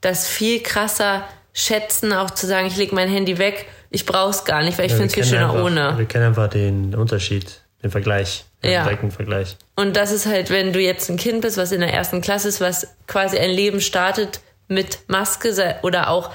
das 0.00 0.26
viel 0.26 0.62
krasser 0.62 1.26
schätzen, 1.52 2.12
auch 2.12 2.30
zu 2.30 2.46
sagen, 2.46 2.66
ich 2.66 2.76
lege 2.76 2.94
mein 2.94 3.08
Handy 3.08 3.38
weg, 3.38 3.66
ich 3.90 4.04
brauche 4.04 4.30
es 4.30 4.44
gar 4.44 4.62
nicht, 4.62 4.78
weil 4.78 4.86
ich 4.86 4.92
ja, 4.92 4.98
finde 4.98 5.08
es 5.08 5.14
viel 5.14 5.24
schöner 5.24 5.50
einfach, 5.50 5.64
ohne. 5.64 5.98
Wir 5.98 6.04
kennen 6.04 6.26
einfach 6.26 6.48
den 6.48 6.94
Unterschied, 6.94 7.60
den 7.82 7.90
Vergleich. 7.90 8.44
Ja. 8.70 8.84
direkten 8.84 9.10
Vergleich. 9.10 9.56
Und 9.74 9.96
das 9.96 10.12
ist 10.12 10.26
halt, 10.26 10.50
wenn 10.50 10.72
du 10.72 10.80
jetzt 10.80 11.08
ein 11.10 11.16
Kind 11.16 11.42
bist, 11.42 11.56
was 11.56 11.72
in 11.72 11.80
der 11.80 11.92
ersten 11.92 12.20
Klasse 12.20 12.48
ist, 12.48 12.60
was 12.60 12.94
quasi 13.06 13.38
ein 13.38 13.50
Leben 13.50 13.80
startet 13.80 14.40
mit 14.68 15.00
Maske 15.08 15.78
oder 15.82 16.10
auch 16.10 16.30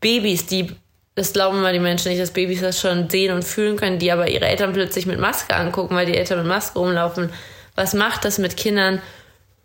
Babys, 0.00 0.46
die, 0.46 0.72
das 1.14 1.32
glauben 1.32 1.58
immer 1.58 1.72
die 1.72 1.78
Menschen 1.78 2.10
nicht, 2.10 2.20
dass 2.20 2.30
Babys 2.30 2.60
das 2.60 2.80
schon 2.80 3.08
sehen 3.08 3.34
und 3.34 3.44
fühlen 3.44 3.76
können, 3.76 3.98
die 3.98 4.12
aber 4.12 4.28
ihre 4.28 4.46
Eltern 4.46 4.72
plötzlich 4.72 5.06
mit 5.06 5.18
Maske 5.18 5.54
angucken, 5.54 5.94
weil 5.94 6.06
die 6.06 6.16
Eltern 6.16 6.38
mit 6.38 6.48
Maske 6.48 6.78
rumlaufen. 6.78 7.32
Was 7.74 7.94
macht 7.94 8.24
das 8.24 8.38
mit 8.38 8.56
Kindern 8.56 9.00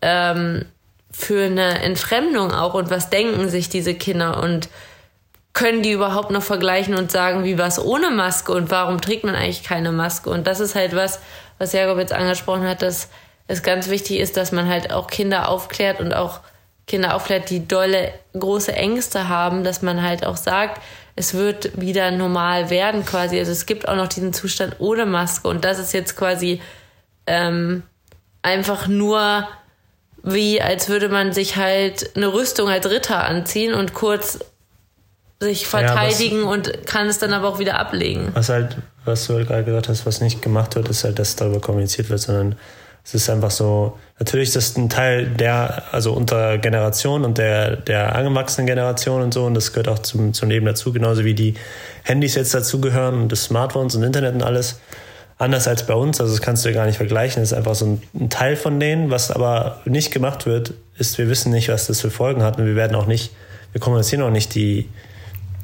ähm, 0.02 0.66
für 1.12 1.46
eine 1.46 1.82
Entfremdung 1.82 2.52
auch 2.52 2.74
und 2.74 2.90
was 2.90 3.10
denken 3.10 3.50
sich 3.50 3.70
diese 3.70 3.94
Kinder 3.94 4.42
und 4.42 4.70
können 5.54 5.82
die 5.84 5.92
überhaupt 5.92 6.32
noch 6.32 6.44
vergleichen 6.44 6.96
und 6.96 7.12
sagen, 7.12 7.44
wie 7.44 7.58
war 7.58 7.68
es 7.68 7.80
ohne 7.80 8.10
Maske 8.10 8.54
und 8.54 8.72
warum 8.72 9.02
trägt 9.02 9.24
man 9.24 9.36
eigentlich 9.36 9.64
keine 9.64 9.92
Maske? 9.92 10.30
Und 10.30 10.48
das 10.48 10.60
ist 10.60 10.76
halt 10.76 10.96
was, 10.96 11.20
was 11.58 11.74
Jakob 11.74 11.98
jetzt 11.98 12.14
angesprochen 12.14 12.68
hat, 12.68 12.82
dass 12.82 13.10
es 13.48 13.64
ganz 13.64 13.90
wichtig 13.90 14.20
ist, 14.20 14.38
dass 14.38 14.52
man 14.52 14.70
halt 14.70 14.94
auch 14.94 15.08
Kinder 15.08 15.50
aufklärt 15.50 16.00
und 16.00 16.14
auch 16.14 16.40
Kinder 16.88 17.16
aufklärt, 17.16 17.50
die 17.50 17.68
dolle 17.68 18.14
große 18.34 18.74
Ängste 18.74 19.28
haben, 19.28 19.64
dass 19.64 19.82
man 19.82 20.02
halt 20.02 20.26
auch 20.26 20.38
sagt, 20.38 20.82
es 21.16 21.34
wird 21.34 21.80
wieder 21.80 22.12
normal 22.12 22.70
werden 22.70 23.06
quasi. 23.06 23.38
Also 23.38 23.52
es 23.52 23.66
gibt 23.66 23.88
auch 23.88 23.96
noch 23.96 24.08
diesen 24.08 24.34
Zustand 24.34 24.78
ohne 24.80 25.06
Maske 25.06 25.48
und 25.48 25.66
das 25.66 25.80
ist 25.80 25.94
jetzt 25.94 26.16
quasi 26.16 26.62
ähm, 27.28 27.84
einfach 28.42 28.88
nur 28.88 29.48
wie, 30.24 30.62
als 30.62 30.88
würde 30.88 31.10
man 31.10 31.34
sich 31.34 31.56
halt 31.58 32.16
eine 32.16 32.32
Rüstung 32.32 32.70
als 32.70 32.90
Ritter 32.90 33.26
anziehen 33.26 33.74
und 33.74 33.94
kurz 33.94 34.40
sich 35.42 35.68
verteidigen 35.68 36.44
ja, 36.44 36.46
was, 36.46 36.54
und 36.54 36.86
kann 36.86 37.08
es 37.08 37.18
dann 37.18 37.34
aber 37.34 37.48
auch 37.48 37.60
wieder 37.60 37.80
ablegen. 37.80 38.30
Was 38.34 38.50
halt, 38.50 38.78
was 39.06 39.26
du 39.26 39.44
gerade 39.44 39.64
gesagt 39.64 39.90
hast, 39.90 40.06
was 40.06 40.22
nicht 40.22 40.42
gemacht 40.42 40.76
wird, 40.76 40.88
ist 40.90 41.04
halt, 41.04 41.18
dass 41.18 41.36
darüber 41.36 41.60
kommuniziert 41.60 42.10
wird, 42.10 42.20
sondern 42.20 42.56
es 43.04 43.16
ist 43.16 43.30
einfach 43.32 43.50
so, 43.50 43.98
natürlich 44.20 44.50
ist 44.50 44.56
das 44.56 44.78
ein 44.78 44.88
Teil 44.88 45.26
der, 45.26 45.84
also 45.92 46.14
unter 46.14 46.60
Generation 46.60 47.26
und 47.26 47.40
der, 47.40 47.76
der 47.76 48.16
angewachsenen 48.16 48.68
Generation 48.68 49.24
und 49.24 49.34
so, 49.34 49.46
und 49.46 49.56
das 49.56 49.74
gehört 49.74 49.88
auch 49.88 50.00
zum, 50.00 50.34
zum 50.36 50.50
Leben 50.50 50.68
dazu, 50.68 50.94
genauso 50.94 51.26
wie 51.26 51.34
die 51.34 51.56
Handys 52.04 52.36
jetzt 52.36 52.54
dazugehören 52.54 53.24
und 53.24 53.32
das 53.32 53.46
Smartphones 53.46 53.96
und 53.96 54.04
Internet 54.04 54.36
und 54.36 54.44
alles. 54.44 54.80
Anders 55.40 55.68
als 55.68 55.88
bei 55.88 55.96
uns, 55.96 56.22
also 56.22 56.32
das 56.32 56.44
kannst 56.44 56.64
du 56.66 56.72
gar 56.72 56.86
nicht 56.86 56.98
vergleichen, 56.98 57.42
das 57.42 57.52
ist 57.52 57.58
einfach 57.58 57.74
so 57.74 57.86
ein, 57.86 58.02
ein 58.14 58.30
Teil 58.30 58.56
von 58.56 58.80
denen, 58.80 59.10
was 59.10 59.32
aber 59.32 59.82
nicht 59.86 60.12
gemacht 60.12 60.46
wird, 60.46 60.76
ist, 61.00 61.18
wir 61.18 61.28
wissen 61.30 61.52
nicht, 61.52 61.70
was 61.70 61.88
das 61.88 62.00
für 62.00 62.12
Folgen 62.12 62.44
hat 62.44 62.60
und 62.60 62.68
wir 62.68 62.76
werden 62.76 62.96
auch 62.96 63.08
nicht, 63.08 63.34
wir 63.72 63.82
kommunizieren 63.82 64.22
auch 64.22 64.30
nicht 64.30 64.54
die, 64.54 64.88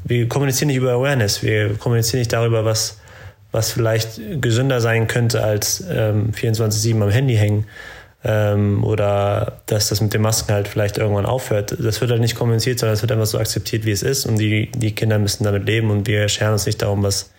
wir 0.07 0.27
kommunizieren 0.29 0.67
nicht 0.67 0.77
über 0.77 0.91
Awareness, 0.91 1.43
wir 1.43 1.75
kommunizieren 1.75 2.19
nicht 2.19 2.33
darüber, 2.33 2.65
was, 2.65 2.99
was 3.51 3.71
vielleicht 3.71 4.41
gesünder 4.41 4.81
sein 4.81 5.07
könnte 5.07 5.43
als 5.43 5.83
ähm, 5.89 6.31
24-7 6.31 7.01
am 7.01 7.09
Handy 7.09 7.35
hängen 7.35 7.65
ähm, 8.23 8.83
oder 8.83 9.61
dass 9.65 9.89
das 9.89 10.01
mit 10.01 10.13
den 10.13 10.21
Masken 10.21 10.53
halt 10.53 10.67
vielleicht 10.67 10.97
irgendwann 10.97 11.25
aufhört. 11.25 11.75
Das 11.79 12.01
wird 12.01 12.11
halt 12.11 12.21
nicht 12.21 12.35
kommuniziert, 12.35 12.79
sondern 12.79 12.93
es 12.93 13.01
wird 13.01 13.11
einfach 13.11 13.25
so 13.25 13.37
akzeptiert, 13.37 13.85
wie 13.85 13.91
es 13.91 14.03
ist 14.03 14.25
und 14.25 14.37
die, 14.37 14.71
die 14.71 14.93
Kinder 14.95 15.19
müssen 15.19 15.43
damit 15.43 15.65
leben 15.65 15.91
und 15.91 16.07
wir 16.07 16.27
scheren 16.29 16.53
uns 16.53 16.65
nicht 16.65 16.81
darum, 16.81 17.03
was, 17.03 17.31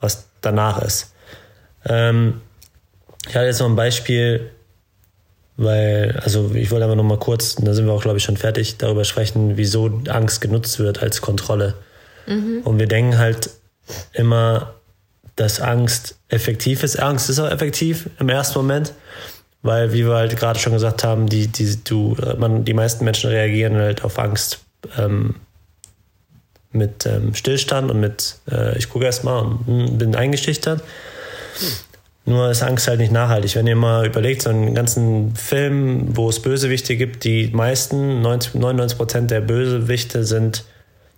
was 0.00 0.26
danach 0.40 0.82
ist. 0.82 1.14
Ähm, 1.86 2.40
ich 3.28 3.34
hatte 3.34 3.46
jetzt 3.46 3.60
noch 3.60 3.68
ein 3.68 3.76
Beispiel, 3.76 4.50
weil, 5.56 6.20
also 6.22 6.52
ich 6.54 6.70
wollte 6.70 6.84
aber 6.84 6.96
noch 6.96 7.04
mal 7.04 7.18
kurz, 7.18 7.54
da 7.56 7.72
sind 7.74 7.86
wir 7.86 7.92
auch, 7.92 8.02
glaube 8.02 8.18
ich, 8.18 8.24
schon 8.24 8.36
fertig, 8.36 8.76
darüber 8.76 9.04
sprechen, 9.04 9.56
wieso 9.56 10.00
Angst 10.08 10.40
genutzt 10.40 10.78
wird 10.78 11.02
als 11.02 11.20
Kontrolle. 11.20 11.74
Mhm. 12.26 12.62
Und 12.64 12.78
wir 12.78 12.86
denken 12.86 13.18
halt 13.18 13.50
immer, 14.12 14.74
dass 15.36 15.60
Angst 15.60 16.16
effektiv 16.28 16.82
ist. 16.82 17.00
Angst 17.00 17.28
ist 17.28 17.38
auch 17.38 17.50
effektiv 17.50 18.08
im 18.18 18.28
ersten 18.28 18.58
Moment, 18.58 18.92
weil, 19.62 19.92
wie 19.92 20.06
wir 20.06 20.14
halt 20.14 20.36
gerade 20.36 20.58
schon 20.58 20.72
gesagt 20.72 21.04
haben, 21.04 21.28
die, 21.28 21.48
die, 21.48 21.82
du, 21.82 22.16
man, 22.38 22.64
die 22.64 22.74
meisten 22.74 23.04
Menschen 23.04 23.30
reagieren 23.30 23.76
halt 23.76 24.04
auf 24.04 24.18
Angst 24.18 24.60
ähm, 24.96 25.36
mit 26.70 27.06
ähm, 27.06 27.34
Stillstand 27.34 27.90
und 27.90 28.00
mit, 28.00 28.36
äh, 28.50 28.76
ich 28.78 28.88
gucke 28.88 29.04
erst 29.04 29.24
mal 29.24 29.40
und 29.40 29.98
bin 29.98 30.14
eingeschüchtert. 30.14 30.82
Nur 32.26 32.50
ist 32.50 32.62
Angst 32.62 32.88
halt 32.88 33.00
nicht 33.00 33.12
nachhaltig. 33.12 33.54
Wenn 33.54 33.66
ihr 33.66 33.76
mal 33.76 34.06
überlegt, 34.06 34.42
so 34.42 34.50
einen 34.50 34.74
ganzen 34.74 35.34
Film, 35.36 36.16
wo 36.16 36.30
es 36.30 36.40
Bösewichte 36.40 36.96
gibt, 36.96 37.24
die 37.24 37.48
meisten, 37.48 38.22
90, 38.22 38.54
99 38.54 38.96
Prozent 38.96 39.30
der 39.30 39.42
Bösewichte 39.42 40.24
sind 40.24 40.64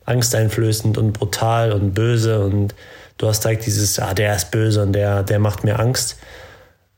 angsteinflößend 0.07 0.97
und 0.99 1.13
brutal 1.13 1.73
und 1.73 1.93
böse 1.93 2.45
und 2.45 2.75
du 3.19 3.29
hast 3.29 3.45
direkt 3.45 3.67
dieses, 3.67 3.99
ah, 3.99 4.15
der 4.15 4.35
ist 4.35 4.51
böse 4.51 4.83
und 4.83 4.93
der, 4.93 5.23
der 5.23 5.39
macht 5.39 5.65
mir 5.65 5.79
Angst. 5.79 6.17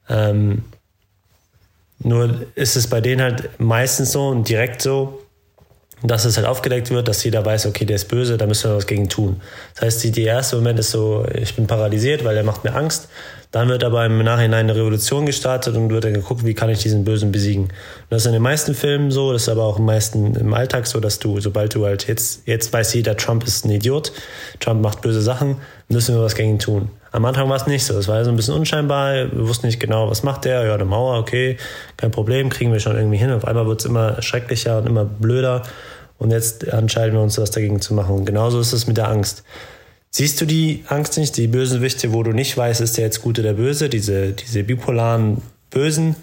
Ähm, 0.09 0.65
nur 2.01 2.47
ist 2.55 2.77
es 2.77 2.87
bei 2.87 3.01
denen 3.01 3.23
halt 3.23 3.59
meistens 3.59 4.13
so 4.13 4.29
und 4.29 4.49
direkt 4.49 4.83
so, 4.83 5.23
dass 6.03 6.25
es 6.25 6.37
halt 6.37 6.47
aufgedeckt 6.47 6.91
wird, 6.91 7.09
dass 7.09 7.25
jeder 7.25 7.45
weiß, 7.45 7.67
okay, 7.67 7.85
der 7.85 7.97
ist 7.97 8.09
böse, 8.09 8.37
da 8.37 8.47
müssen 8.47 8.71
wir 8.71 8.77
was 8.77 8.87
gegen 8.87 9.09
tun. 9.09 9.41
Das 9.75 9.85
heißt, 9.85 10.05
die, 10.05 10.11
die 10.13 10.25
erste 10.25 10.57
Moment 10.57 10.79
ist 10.79 10.91
so, 10.91 11.27
ich 11.35 11.55
bin 11.57 11.67
paralysiert, 11.67 12.25
weil 12.25 12.35
der 12.35 12.45
macht 12.45 12.65
mir 12.65 12.75
Angst. 12.75 13.09
Dann 13.51 13.69
wird 13.69 13.83
aber 13.83 14.05
im 14.05 14.23
Nachhinein 14.23 14.69
eine 14.69 14.77
Revolution 14.77 15.25
gestartet 15.25 15.75
und 15.75 15.91
wird 15.91 16.05
dann 16.05 16.13
geguckt, 16.13 16.45
wie 16.45 16.53
kann 16.53 16.69
ich 16.69 16.81
diesen 16.81 17.05
Bösen 17.05 17.33
besiegen. 17.33 17.65
Und 17.65 17.73
das 18.11 18.23
ist 18.23 18.27
in 18.27 18.35
den 18.35 18.43
meisten 18.43 18.75
Filmen 18.75 19.11
so, 19.11 19.33
das 19.33 19.43
ist 19.43 19.49
aber 19.49 19.65
auch 19.65 19.79
im 19.79 19.87
meisten 19.87 20.35
im 20.37 20.53
Alltag 20.53 20.87
so, 20.87 21.01
dass 21.01 21.19
du, 21.19 21.41
sobald 21.41 21.75
du 21.75 21.87
halt 21.87 22.07
jetzt, 22.09 22.43
jetzt 22.47 22.73
weiß 22.73 22.93
jeder, 22.93 23.17
Trump 23.17 23.45
ist 23.45 23.65
ein 23.65 23.71
Idiot, 23.71 24.13
Trump 24.61 24.83
macht 24.83 25.01
böse 25.01 25.23
Sachen, 25.23 25.57
müssen 25.89 26.15
wir 26.15 26.23
was 26.23 26.35
gegen 26.35 26.51
ihn 26.51 26.59
tun. 26.59 26.91
Am 27.11 27.25
Anfang 27.25 27.49
war 27.49 27.57
es 27.57 27.67
nicht 27.67 27.85
so. 27.85 27.99
Es 27.99 28.09
war 28.09 28.23
so 28.25 28.31
ein 28.31 28.37
bisschen 28.37 28.55
unscheinbar. 28.55 29.15
Wir 29.15 29.49
wussten 29.49 29.67
nicht 29.67 29.81
genau, 29.81 30.11
was 30.11 30.23
macht 30.23 30.45
der. 30.45 30.65
Ja, 30.67 30.75
eine 30.75 30.85
Mauer, 30.85 31.19
okay, 31.19 31.57
kein 31.97 32.11
Problem, 32.11 32.51
kriegen 32.51 32.73
wir 32.73 32.81
schon 32.81 32.97
irgendwie 32.97 33.17
hin. 33.17 33.31
Auf 33.31 33.47
einmal 33.47 33.67
wird 33.67 33.81
es 33.81 33.87
immer 33.87 34.21
schrecklicher 34.23 34.79
und 34.79 34.87
immer 34.87 35.05
blöder. 35.05 35.63
Und 36.19 36.31
jetzt 36.33 36.65
entscheiden 36.65 37.15
wir 37.15 37.23
uns, 37.23 37.39
was 37.39 37.51
dagegen 37.51 37.81
zu 37.81 37.95
machen. 37.95 38.15
Und 38.15 38.25
genauso 38.25 38.61
ist 38.61 38.73
es 38.73 38.87
mit 38.87 38.97
der 38.97 39.09
Angst. 39.09 39.45
Siehst 40.11 40.41
du 40.41 40.47
die 40.47 40.85
Angst 40.89 41.17
nicht, 41.19 41.37
die 41.37 41.47
bösen 41.47 41.81
Wichte, 41.81 42.13
wo 42.13 42.23
du 42.23 42.33
nicht 42.33 42.57
weißt, 42.57 42.81
ist 42.81 42.97
der 42.97 43.05
jetzt 43.05 43.23
gut 43.23 43.39
oder 43.39 43.53
böse, 43.53 43.89
diese, 43.89 44.33
diese 44.33 44.65
bipolaren 44.65 45.43
Bösen? 45.71 46.17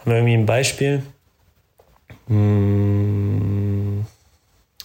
Haben 0.00 0.10
wir 0.10 0.16
irgendwie 0.16 0.34
ein 0.34 0.46
Beispiel? 0.46 1.02
Hm, 2.28 4.06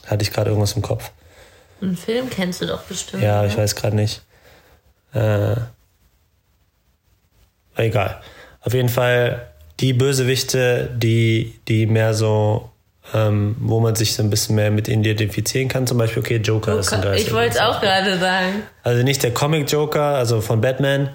hatte 0.06 0.24
ich 0.24 0.32
gerade 0.32 0.50
irgendwas 0.50 0.74
im 0.74 0.82
Kopf. 0.82 1.12
Einen 1.82 1.97
Film 1.97 2.30
kennst 2.30 2.62
du 2.62 2.67
doch 2.67 2.84
bestimmt. 2.84 3.24
Ja, 3.24 3.45
ich 3.45 3.58
weiß 3.58 3.76
gerade 3.76 3.95
nicht. 3.95 4.21
Äh, 5.13 5.56
egal. 7.76 8.21
Auf 8.62 8.74
jeden 8.74 8.89
Fall 8.89 9.47
die 9.80 9.93
Bösewichte, 9.93 10.89
die, 10.95 11.60
die 11.67 11.88
mehr 11.88 12.13
so, 12.13 12.69
ähm, 13.13 13.56
wo 13.60 13.80
man 13.80 13.95
sich 13.95 14.13
so 14.13 14.24
ein 14.24 14.30
bisschen 14.30 14.56
mehr 14.56 14.71
mit 14.71 14.88
identifizieren 14.88 15.67
kann. 15.67 15.88
Zum 15.88 15.97
Beispiel, 15.97 16.21
okay, 16.21 16.38
Joker, 16.38 16.71
Joker. 16.71 16.80
ist 16.80 16.93
ein. 16.93 17.13
Ich 17.15 17.34
wollte 17.34 17.56
es 17.56 17.60
auch 17.60 17.82
gerade 17.82 18.17
sagen. 18.19 18.63
Also 18.84 19.04
nicht 19.04 19.24
der 19.24 19.34
Comic-Joker, 19.34 20.02
also 20.02 20.41
von 20.41 20.62
Batman, 20.62 21.10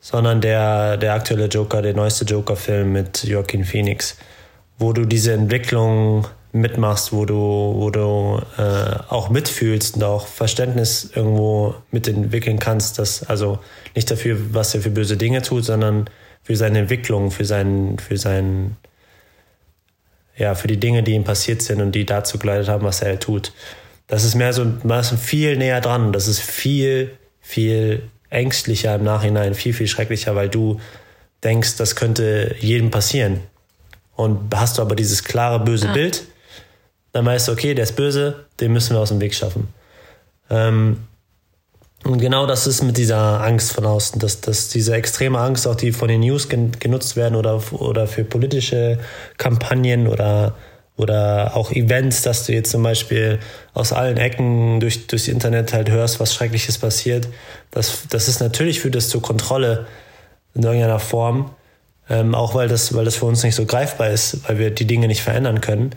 sondern 0.00 0.40
der, 0.40 0.98
der 0.98 1.14
aktuelle 1.14 1.46
Joker, 1.46 1.82
der 1.82 1.94
neueste 1.94 2.24
Joker-Film 2.24 2.92
mit 2.92 3.24
Joaquin 3.24 3.64
Phoenix, 3.64 4.16
wo 4.78 4.92
du 4.92 5.06
diese 5.06 5.32
Entwicklung 5.32 6.26
mitmachst, 6.52 7.12
wo 7.12 7.24
du, 7.24 7.34
wo 7.34 7.90
du 7.90 8.40
äh, 8.58 8.96
auch 9.08 9.30
mitfühlst 9.30 9.96
und 9.96 10.02
auch 10.02 10.26
Verständnis 10.26 11.10
irgendwo 11.14 11.74
mitentwickeln 11.90 12.58
kannst, 12.58 12.98
dass 12.98 13.22
also 13.22 13.58
nicht 13.94 14.10
dafür, 14.10 14.36
was 14.52 14.74
er 14.74 14.80
für 14.80 14.90
böse 14.90 15.16
Dinge 15.16 15.42
tut, 15.42 15.64
sondern 15.64 16.10
für 16.42 16.56
seine 16.56 16.80
Entwicklung, 16.80 17.30
für 17.30 17.44
seinen, 17.44 17.98
für 17.98 18.16
seinen, 18.16 18.76
ja, 20.36 20.54
für 20.54 20.68
die 20.68 20.80
Dinge, 20.80 21.02
die 21.02 21.12
ihm 21.12 21.24
passiert 21.24 21.62
sind 21.62 21.80
und 21.80 21.92
die 21.92 22.06
dazu 22.06 22.38
geleitet 22.38 22.68
haben, 22.68 22.84
was 22.84 23.02
er 23.02 23.20
tut. 23.20 23.52
Das 24.06 24.24
ist 24.24 24.34
mehr 24.34 24.52
so, 24.52 24.66
man 24.82 25.00
ist 25.00 25.14
viel 25.14 25.56
näher 25.56 25.80
dran. 25.80 26.12
Das 26.12 26.26
ist 26.26 26.40
viel, 26.40 27.16
viel 27.40 28.02
ängstlicher 28.28 28.96
im 28.96 29.04
Nachhinein, 29.04 29.54
viel, 29.54 29.72
viel 29.72 29.86
schrecklicher, 29.86 30.34
weil 30.34 30.48
du 30.48 30.80
denkst, 31.44 31.76
das 31.76 31.94
könnte 31.94 32.56
jedem 32.58 32.90
passieren. 32.90 33.40
Und 34.16 34.54
hast 34.54 34.78
du 34.78 34.82
aber 34.82 34.96
dieses 34.96 35.22
klare, 35.22 35.60
böse 35.60 35.88
ah. 35.88 35.92
Bild, 35.92 36.24
dann 37.12 37.26
weißt 37.26 37.48
du, 37.48 37.52
okay, 37.52 37.74
der 37.74 37.84
ist 37.84 37.96
böse, 37.96 38.46
den 38.60 38.72
müssen 38.72 38.94
wir 38.94 39.00
aus 39.00 39.08
dem 39.08 39.20
Weg 39.20 39.34
schaffen. 39.34 39.68
Ähm, 40.48 40.98
und 42.04 42.18
genau 42.18 42.46
das 42.46 42.66
ist 42.66 42.82
mit 42.82 42.96
dieser 42.96 43.42
Angst 43.42 43.72
von 43.72 43.84
außen, 43.84 44.18
dass, 44.20 44.40
dass 44.40 44.68
diese 44.68 44.94
extreme 44.94 45.38
Angst, 45.38 45.66
auch 45.66 45.74
die 45.74 45.92
von 45.92 46.08
den 46.08 46.20
News 46.20 46.48
gen 46.48 46.72
genutzt 46.72 47.14
werden 47.16 47.34
oder, 47.34 47.62
oder 47.72 48.06
für 48.06 48.24
politische 48.24 48.98
Kampagnen 49.36 50.06
oder, 50.06 50.56
oder 50.96 51.56
auch 51.56 51.70
Events, 51.72 52.22
dass 52.22 52.46
du 52.46 52.52
jetzt 52.52 52.70
zum 52.70 52.82
Beispiel 52.82 53.38
aus 53.74 53.92
allen 53.92 54.16
Ecken 54.16 54.80
durch, 54.80 55.08
durchs 55.08 55.28
Internet 55.28 55.74
halt 55.74 55.90
hörst, 55.90 56.20
was 56.20 56.34
Schreckliches 56.34 56.78
passiert. 56.78 57.28
Das, 57.70 58.04
das 58.08 58.28
ist 58.28 58.40
natürlich 58.40 58.80
für 58.80 58.90
das 58.90 59.10
zur 59.10 59.20
Kontrolle 59.20 59.86
in 60.54 60.62
irgendeiner 60.62 61.00
Form, 61.00 61.50
ähm, 62.08 62.34
auch 62.34 62.54
weil 62.54 62.68
das, 62.68 62.94
weil 62.94 63.04
das 63.04 63.16
für 63.16 63.26
uns 63.26 63.42
nicht 63.42 63.54
so 63.54 63.66
greifbar 63.66 64.08
ist, 64.08 64.48
weil 64.48 64.58
wir 64.58 64.70
die 64.70 64.86
Dinge 64.86 65.06
nicht 65.06 65.22
verändern 65.22 65.60
können. 65.60 65.90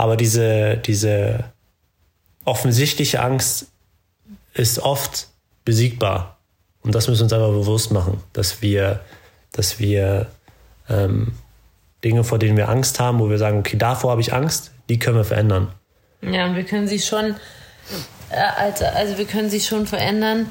Aber 0.00 0.16
diese, 0.16 0.78
diese 0.78 1.44
offensichtliche 2.46 3.20
Angst 3.20 3.66
ist 4.54 4.78
oft 4.78 5.28
besiegbar. 5.66 6.38
Und 6.80 6.94
das 6.94 7.06
müssen 7.06 7.20
wir 7.20 7.24
uns 7.24 7.32
einfach 7.34 7.50
bewusst 7.50 7.92
machen, 7.92 8.22
dass 8.32 8.62
wir, 8.62 9.00
dass 9.52 9.78
wir 9.78 10.28
ähm, 10.88 11.34
Dinge, 12.02 12.24
vor 12.24 12.38
denen 12.38 12.56
wir 12.56 12.70
Angst 12.70 12.98
haben, 12.98 13.18
wo 13.18 13.28
wir 13.28 13.36
sagen, 13.36 13.58
okay, 13.58 13.76
davor 13.76 14.12
habe 14.12 14.22
ich 14.22 14.32
Angst, 14.32 14.70
die 14.88 14.98
können 14.98 15.18
wir 15.18 15.24
verändern. 15.24 15.70
Ja, 16.22 16.46
und 16.46 16.56
wir 16.56 16.64
können 16.64 16.88
sie 16.88 16.98
schon, 16.98 17.36
also, 18.30 18.86
also 18.86 19.18
wir 19.18 19.26
können 19.26 19.50
sie 19.50 19.60
schon 19.60 19.86
verändern, 19.86 20.50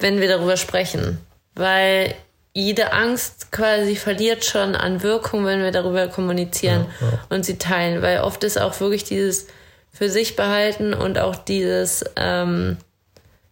wenn 0.00 0.20
wir 0.20 0.28
darüber 0.28 0.58
sprechen. 0.58 1.16
Weil 1.54 2.14
jede 2.54 2.92
Angst 2.92 3.50
quasi 3.50 3.96
verliert 3.96 4.44
schon 4.44 4.74
an 4.76 5.02
Wirkung, 5.02 5.46
wenn 5.46 5.62
wir 5.62 5.70
darüber 5.70 6.08
kommunizieren 6.08 6.86
ja, 7.00 7.06
ja. 7.06 7.18
und 7.30 7.44
sie 7.44 7.58
teilen. 7.58 8.02
Weil 8.02 8.20
oft 8.20 8.44
ist 8.44 8.60
auch 8.60 8.78
wirklich 8.80 9.04
dieses 9.04 9.46
für 9.92 10.10
sich 10.10 10.36
behalten 10.36 10.94
und 10.94 11.18
auch 11.18 11.36
dieses, 11.36 12.04
ähm, 12.16 12.76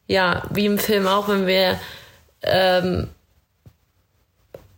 ja, 0.06 0.42
wie 0.50 0.66
im 0.66 0.78
Film 0.78 1.06
auch, 1.06 1.28
wenn 1.28 1.46
wir 1.46 1.78
ähm, 2.42 3.08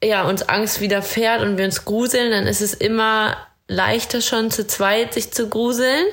ja, 0.03 0.25
uns 0.25 0.49
Angst 0.49 0.81
widerfährt 0.81 1.43
und 1.43 1.59
wir 1.59 1.65
uns 1.65 1.85
gruseln, 1.85 2.33
dann 2.33 2.47
ist 2.47 2.61
es 2.61 2.75
immer 2.75 3.37
leichter 3.69 4.21
schon 4.21 4.51
zu 4.51 4.67
zweit 4.67 5.15
sich 5.15 5.33
zu 5.33 5.49
gruseln 5.49 6.05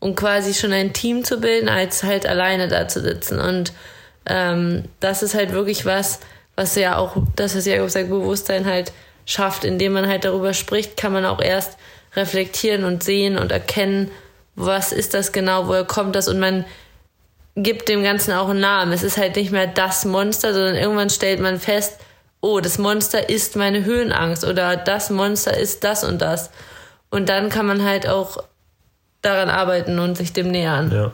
und 0.00 0.16
quasi 0.16 0.54
schon 0.54 0.72
ein 0.72 0.92
Team 0.92 1.24
zu 1.24 1.40
bilden, 1.40 1.68
als 1.68 2.02
halt 2.02 2.26
alleine 2.26 2.68
da 2.68 2.88
zu 2.88 3.00
sitzen. 3.00 3.40
Und 3.40 3.72
ähm, 4.26 4.84
das 5.00 5.22
ist 5.22 5.34
halt 5.34 5.52
wirklich 5.52 5.86
was, 5.86 6.20
was 6.58 6.74
ja 6.74 6.96
auch, 6.96 7.16
das 7.36 7.54
ist 7.54 7.68
ja 7.68 7.80
gesagt, 7.80 8.08
Bewusstsein 8.08 8.66
halt 8.66 8.92
schafft, 9.24 9.64
indem 9.64 9.92
man 9.92 10.08
halt 10.08 10.24
darüber 10.24 10.52
spricht, 10.54 10.96
kann 10.96 11.12
man 11.12 11.24
auch 11.24 11.40
erst 11.40 11.78
reflektieren 12.16 12.84
und 12.84 13.04
sehen 13.04 13.38
und 13.38 13.52
erkennen, 13.52 14.10
was 14.56 14.90
ist 14.90 15.14
das 15.14 15.30
genau, 15.30 15.68
woher 15.68 15.84
kommt 15.84 16.16
das 16.16 16.26
und 16.26 16.40
man 16.40 16.64
gibt 17.54 17.88
dem 17.88 18.02
Ganzen 18.02 18.32
auch 18.32 18.48
einen 18.48 18.58
Namen. 18.58 18.92
Es 18.92 19.04
ist 19.04 19.18
halt 19.18 19.36
nicht 19.36 19.52
mehr 19.52 19.68
das 19.68 20.04
Monster, 20.04 20.52
sondern 20.52 20.74
irgendwann 20.74 21.10
stellt 21.10 21.38
man 21.38 21.60
fest, 21.60 22.00
oh, 22.40 22.58
das 22.58 22.76
Monster 22.76 23.28
ist 23.28 23.54
meine 23.54 23.84
Höhenangst 23.84 24.44
oder 24.44 24.76
das 24.76 25.10
Monster 25.10 25.56
ist 25.56 25.84
das 25.84 26.02
und 26.02 26.20
das. 26.20 26.50
Und 27.08 27.28
dann 27.28 27.50
kann 27.50 27.66
man 27.66 27.84
halt 27.84 28.08
auch 28.08 28.42
daran 29.22 29.48
arbeiten 29.48 30.00
und 30.00 30.16
sich 30.16 30.32
dem 30.32 30.50
nähern. 30.50 30.90
Ja. 30.90 31.12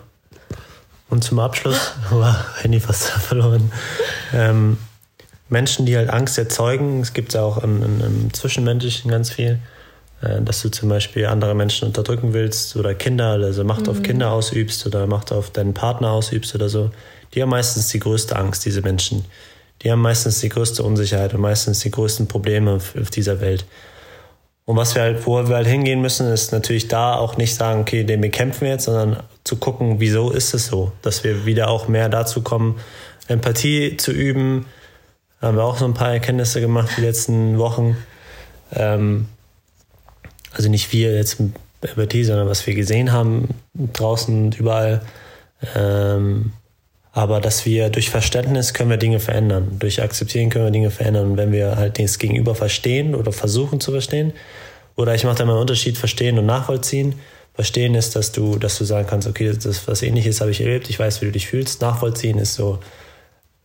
Und 1.10 1.22
zum 1.22 1.38
Abschluss, 1.38 1.92
war 2.10 2.46
Handy 2.62 2.80
fast 2.80 3.08
verloren. 3.10 3.70
Ähm, 4.32 4.78
Menschen, 5.54 5.86
die 5.86 5.96
halt 5.96 6.10
Angst 6.10 6.36
erzeugen, 6.36 7.00
es 7.00 7.12
gibt 7.12 7.32
ja 7.32 7.42
auch 7.42 7.62
im, 7.62 7.82
im, 7.82 8.00
im 8.00 8.34
Zwischenmenschlichen 8.34 9.10
ganz 9.10 9.30
viel, 9.30 9.60
äh, 10.20 10.42
dass 10.42 10.60
du 10.60 10.68
zum 10.68 10.88
Beispiel 10.88 11.26
andere 11.26 11.54
Menschen 11.54 11.86
unterdrücken 11.86 12.34
willst 12.34 12.76
oder 12.76 12.94
Kinder, 12.94 13.30
also 13.30 13.62
Macht 13.64 13.82
mhm. 13.82 13.90
auf 13.90 14.02
Kinder 14.02 14.32
ausübst 14.32 14.84
oder 14.84 15.06
Macht 15.06 15.32
auf 15.32 15.50
deinen 15.50 15.72
Partner 15.72 16.10
ausübst 16.10 16.54
oder 16.56 16.68
so, 16.68 16.90
die 17.32 17.40
haben 17.40 17.50
meistens 17.50 17.88
die 17.88 18.00
größte 18.00 18.36
Angst, 18.36 18.64
diese 18.64 18.82
Menschen. 18.82 19.24
Die 19.82 19.90
haben 19.90 20.02
meistens 20.02 20.40
die 20.40 20.48
größte 20.48 20.82
Unsicherheit 20.82 21.34
und 21.34 21.40
meistens 21.40 21.80
die 21.80 21.90
größten 21.90 22.26
Probleme 22.26 22.72
auf, 22.72 22.96
auf 23.00 23.10
dieser 23.10 23.40
Welt. 23.40 23.64
Und 24.66 24.76
was 24.76 24.94
wir 24.94 25.02
halt, 25.02 25.26
wo 25.26 25.46
wir 25.46 25.54
halt 25.54 25.66
hingehen 25.66 26.00
müssen, 26.00 26.32
ist 26.32 26.52
natürlich 26.52 26.88
da 26.88 27.14
auch 27.16 27.36
nicht 27.36 27.54
sagen, 27.54 27.82
okay, 27.82 28.02
den 28.02 28.20
bekämpfen 28.20 28.62
wir 28.62 28.70
jetzt, 28.70 28.84
sondern 28.84 29.22
zu 29.44 29.56
gucken, 29.56 30.00
wieso 30.00 30.30
ist 30.30 30.54
es 30.54 30.66
so, 30.66 30.90
dass 31.02 31.22
wir 31.22 31.44
wieder 31.44 31.68
auch 31.68 31.86
mehr 31.86 32.08
dazu 32.08 32.42
kommen, 32.42 32.80
Empathie 33.28 33.96
zu 33.96 34.10
üben. 34.10 34.66
Da 35.44 35.48
haben 35.48 35.58
wir 35.58 35.64
auch 35.64 35.76
so 35.76 35.84
ein 35.84 35.92
paar 35.92 36.10
Erkenntnisse 36.10 36.62
gemacht 36.62 36.92
die 36.96 37.02
letzten 37.02 37.58
Wochen. 37.58 37.98
Ähm, 38.74 39.26
also 40.52 40.70
nicht 40.70 40.90
wir 40.94 41.14
jetzt 41.14 41.36
über 41.82 42.06
die, 42.06 42.24
sondern 42.24 42.48
was 42.48 42.66
wir 42.66 42.74
gesehen 42.74 43.12
haben 43.12 43.50
draußen 43.76 44.46
und 44.46 44.58
überall. 44.58 45.02
Ähm, 45.76 46.54
aber 47.12 47.42
dass 47.42 47.66
wir 47.66 47.90
durch 47.90 48.08
Verständnis 48.08 48.72
können 48.72 48.88
wir 48.88 48.96
Dinge 48.96 49.20
verändern. 49.20 49.76
Durch 49.78 50.00
Akzeptieren 50.00 50.48
können 50.48 50.64
wir 50.64 50.70
Dinge 50.70 50.90
verändern. 50.90 51.32
Und 51.32 51.36
wenn 51.36 51.52
wir 51.52 51.76
halt 51.76 51.98
das 51.98 52.18
Gegenüber 52.18 52.54
verstehen 52.54 53.14
oder 53.14 53.30
versuchen 53.30 53.80
zu 53.80 53.92
verstehen, 53.92 54.32
oder 54.96 55.14
ich 55.14 55.24
mache 55.24 55.36
da 55.36 55.44
mal 55.44 55.52
einen 55.52 55.60
Unterschied, 55.60 55.98
verstehen 55.98 56.38
und 56.38 56.46
nachvollziehen. 56.46 57.16
Verstehen 57.52 57.94
ist, 57.94 58.16
dass 58.16 58.32
du, 58.32 58.56
dass 58.56 58.78
du 58.78 58.86
sagen 58.86 59.06
kannst, 59.06 59.28
okay, 59.28 59.52
das 59.52 59.86
was 59.86 60.00
ähnliches 60.00 60.40
habe 60.40 60.52
ich 60.52 60.62
erlebt, 60.62 60.88
ich 60.88 60.98
weiß, 60.98 61.20
wie 61.20 61.26
du 61.26 61.32
dich 61.32 61.48
fühlst. 61.48 61.82
Nachvollziehen 61.82 62.38
ist 62.38 62.54
so, 62.54 62.78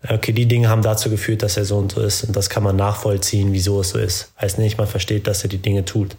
okay, 0.07 0.31
die 0.31 0.45
Dinge 0.45 0.69
haben 0.69 0.81
dazu 0.81 1.09
geführt, 1.09 1.43
dass 1.43 1.57
er 1.57 1.65
so 1.65 1.77
und 1.77 1.91
so 1.91 2.01
ist. 2.01 2.23
Und 2.23 2.35
das 2.35 2.49
kann 2.49 2.63
man 2.63 2.75
nachvollziehen, 2.75 3.51
wieso 3.51 3.81
es 3.81 3.89
so 3.89 3.99
ist. 3.99 4.31
Heißt 4.39 4.57
nicht, 4.57 4.77
man 4.77 4.88
versteht, 4.88 5.27
dass 5.27 5.43
er 5.43 5.49
die 5.49 5.57
Dinge 5.57 5.85
tut. 5.85 6.15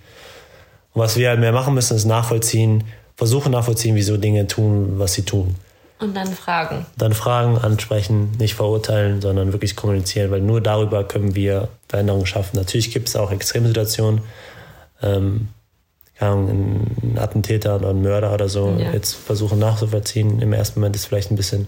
Und 0.92 1.02
was 1.02 1.16
wir 1.16 1.28
halt 1.28 1.40
mehr 1.40 1.52
machen 1.52 1.74
müssen, 1.74 1.96
ist 1.96 2.04
nachvollziehen, 2.04 2.84
versuchen 3.16 3.52
nachvollziehen, 3.52 3.94
wieso 3.94 4.16
Dinge 4.16 4.46
tun, 4.46 4.98
was 4.98 5.14
sie 5.14 5.22
tun. 5.22 5.54
Und 5.98 6.16
dann 6.16 6.28
fragen. 6.28 6.86
Dann 6.96 7.12
fragen, 7.12 7.58
ansprechen, 7.58 8.32
nicht 8.38 8.54
verurteilen, 8.54 9.20
sondern 9.20 9.52
wirklich 9.52 9.76
kommunizieren, 9.76 10.30
weil 10.30 10.40
nur 10.40 10.62
darüber 10.62 11.04
können 11.04 11.34
wir 11.34 11.68
Veränderungen 11.88 12.26
schaffen. 12.26 12.56
Natürlich 12.56 12.90
gibt 12.90 13.08
es 13.08 13.16
auch 13.16 13.30
Extremsituationen, 13.30 14.22
ähm, 15.02 15.48
ein 16.18 17.16
Attentäter 17.18 17.76
oder 17.76 17.90
ein 17.90 18.02
Mörder 18.02 18.34
oder 18.34 18.48
so 18.48 18.76
ja. 18.78 18.92
jetzt 18.92 19.14
versuchen 19.14 19.58
nachzuvollziehen. 19.58 20.40
Im 20.42 20.52
ersten 20.52 20.80
Moment 20.80 20.96
ist 20.96 21.06
vielleicht 21.06 21.30
ein 21.30 21.36
bisschen 21.36 21.66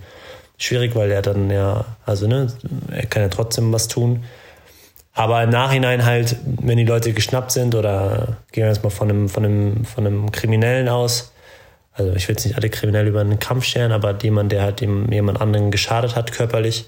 schwierig, 0.59 0.95
weil 0.95 1.11
er 1.11 1.23
dann 1.23 1.51
ja, 1.51 1.85
also 2.07 2.27
ne, 2.27 2.49
er 2.91 3.07
kann 3.07 3.23
ja 3.23 3.29
trotzdem 3.29 3.73
was 3.73 3.89
tun. 3.89 4.25
Aber 5.15 5.43
im 5.43 5.51
Nachhinein 5.51 6.05
halt, 6.05 6.37
wenn 6.45 6.79
die 6.79 6.87
Leute 6.87 7.13
geschnappt 7.13 7.53
sind 7.53 7.75
oder 7.75 8.39
gehen 8.53 8.65
wir 8.65 8.71
jetzt 8.71 8.83
mal 8.83 8.91
von 8.91 9.11
einem, 9.11 9.29
von 9.29 9.45
einem, 9.45 9.85
von 9.85 10.07
einem 10.07 10.33
Kriminellen 10.33 10.89
aus, 10.89 11.33
also 11.95 12.15
ich 12.15 12.27
will 12.27 12.35
jetzt 12.35 12.47
nicht 12.47 12.57
alle 12.57 12.71
kriminell 12.71 13.07
über 13.07 13.21
einen 13.21 13.39
Kampf 13.39 13.65
scheren, 13.65 13.93
aber 13.93 14.17
jemand, 14.23 14.53
der 14.53 14.63
halt 14.63 14.81
jemand 14.81 15.41
anderen 15.41 15.71
geschadet 15.71 16.17
hat 16.17 16.33
körperlich, 16.33 16.87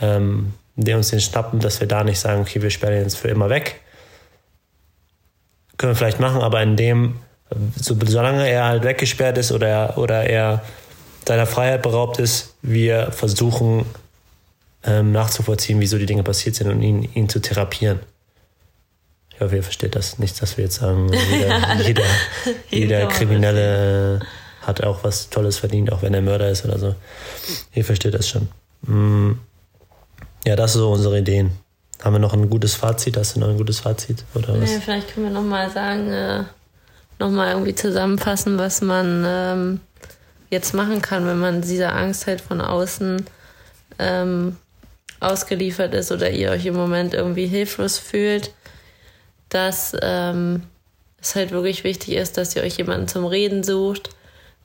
ähm, 0.00 0.54
der 0.76 0.96
uns 0.96 1.10
den 1.10 1.20
schnappen, 1.20 1.58
dass 1.58 1.80
wir 1.80 1.88
da 1.88 2.04
nicht 2.04 2.20
sagen, 2.20 2.40
okay, 2.42 2.62
wir 2.62 2.70
sperren 2.70 2.94
ihn 2.94 3.02
jetzt 3.02 3.16
für 3.16 3.28
immer 3.28 3.50
weg. 3.50 3.80
Können 5.76 5.92
wir 5.92 5.96
vielleicht 5.96 6.20
machen, 6.20 6.40
aber 6.40 6.62
in 6.62 6.76
dem 6.76 7.16
so, 7.76 7.96
solange 8.04 8.48
er 8.48 8.66
halt 8.66 8.84
weggesperrt 8.84 9.38
ist 9.38 9.52
oder, 9.52 9.98
oder 9.98 10.24
er 10.24 10.62
seiner 11.26 11.46
Freiheit 11.46 11.82
beraubt 11.82 12.18
ist, 12.18 12.54
wir 12.62 13.12
versuchen 13.12 13.84
ähm, 14.84 15.12
nachzuvollziehen, 15.12 15.80
wieso 15.80 15.98
die 15.98 16.06
Dinge 16.06 16.22
passiert 16.22 16.56
sind 16.56 16.68
und 16.68 16.82
ihn, 16.82 17.08
ihn 17.14 17.28
zu 17.28 17.40
therapieren. 17.40 18.00
Ich 19.34 19.40
hoffe, 19.40 19.56
ihr 19.56 19.62
versteht 19.62 19.94
das 19.94 20.18
nicht, 20.18 20.40
dass 20.42 20.56
wir 20.56 20.64
jetzt 20.64 20.76
sagen, 20.76 21.10
jeder, 21.30 21.78
jeder, 21.82 22.04
jeder 22.70 23.06
Kriminelle 23.06 24.20
hat 24.62 24.82
auch 24.82 25.04
was 25.04 25.30
Tolles 25.30 25.58
verdient, 25.58 25.92
auch 25.92 26.02
wenn 26.02 26.14
er 26.14 26.22
Mörder 26.22 26.50
ist 26.50 26.64
oder 26.64 26.78
so. 26.78 26.94
Ihr 27.74 27.84
versteht 27.84 28.14
das 28.14 28.28
schon. 28.28 28.48
Mm. 28.82 29.38
Ja, 30.44 30.56
das 30.56 30.72
sind 30.72 30.80
so 30.80 30.90
unsere 30.90 31.18
Ideen. 31.18 31.52
Haben 32.02 32.14
wir 32.14 32.18
noch 32.18 32.32
ein 32.32 32.50
gutes 32.50 32.74
Fazit? 32.74 33.16
Hast 33.16 33.36
du 33.36 33.40
noch 33.40 33.48
ein 33.48 33.56
gutes 33.56 33.80
Fazit? 33.80 34.24
Oder 34.34 34.60
was? 34.60 34.70
Nee, 34.70 34.80
vielleicht 34.84 35.14
können 35.14 35.26
wir 35.26 35.32
nochmal 35.32 35.70
sagen, 35.70 36.10
äh, 36.10 36.42
nochmal 37.20 37.52
irgendwie 37.52 37.74
zusammenfassen, 37.74 38.58
was 38.58 38.80
man 38.80 39.24
ähm, 39.26 39.80
jetzt 40.52 40.74
machen 40.74 41.00
kann, 41.00 41.26
wenn 41.26 41.38
man 41.38 41.62
dieser 41.62 41.96
Angst 41.96 42.26
halt 42.26 42.42
von 42.42 42.60
außen 42.60 43.24
ähm, 43.98 44.56
ausgeliefert 45.18 45.94
ist 45.94 46.12
oder 46.12 46.30
ihr 46.30 46.50
euch 46.50 46.66
im 46.66 46.74
Moment 46.74 47.14
irgendwie 47.14 47.46
hilflos 47.46 47.98
fühlt, 47.98 48.52
dass 49.48 49.96
ähm, 50.02 50.64
es 51.20 51.34
halt 51.34 51.52
wirklich 51.52 51.84
wichtig 51.84 52.14
ist, 52.14 52.36
dass 52.36 52.54
ihr 52.54 52.62
euch 52.62 52.76
jemanden 52.76 53.08
zum 53.08 53.24
Reden 53.24 53.64
sucht, 53.64 54.10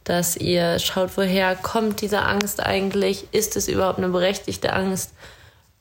dass 0.04 0.36
ihr 0.36 0.78
schaut, 0.80 1.12
woher 1.16 1.56
kommt 1.56 2.02
diese 2.02 2.22
Angst 2.22 2.62
eigentlich, 2.62 3.28
ist 3.32 3.56
es 3.56 3.70
überhaupt 3.70 4.00
eine 4.00 4.10
berechtigte 4.10 4.74
Angst? 4.74 5.12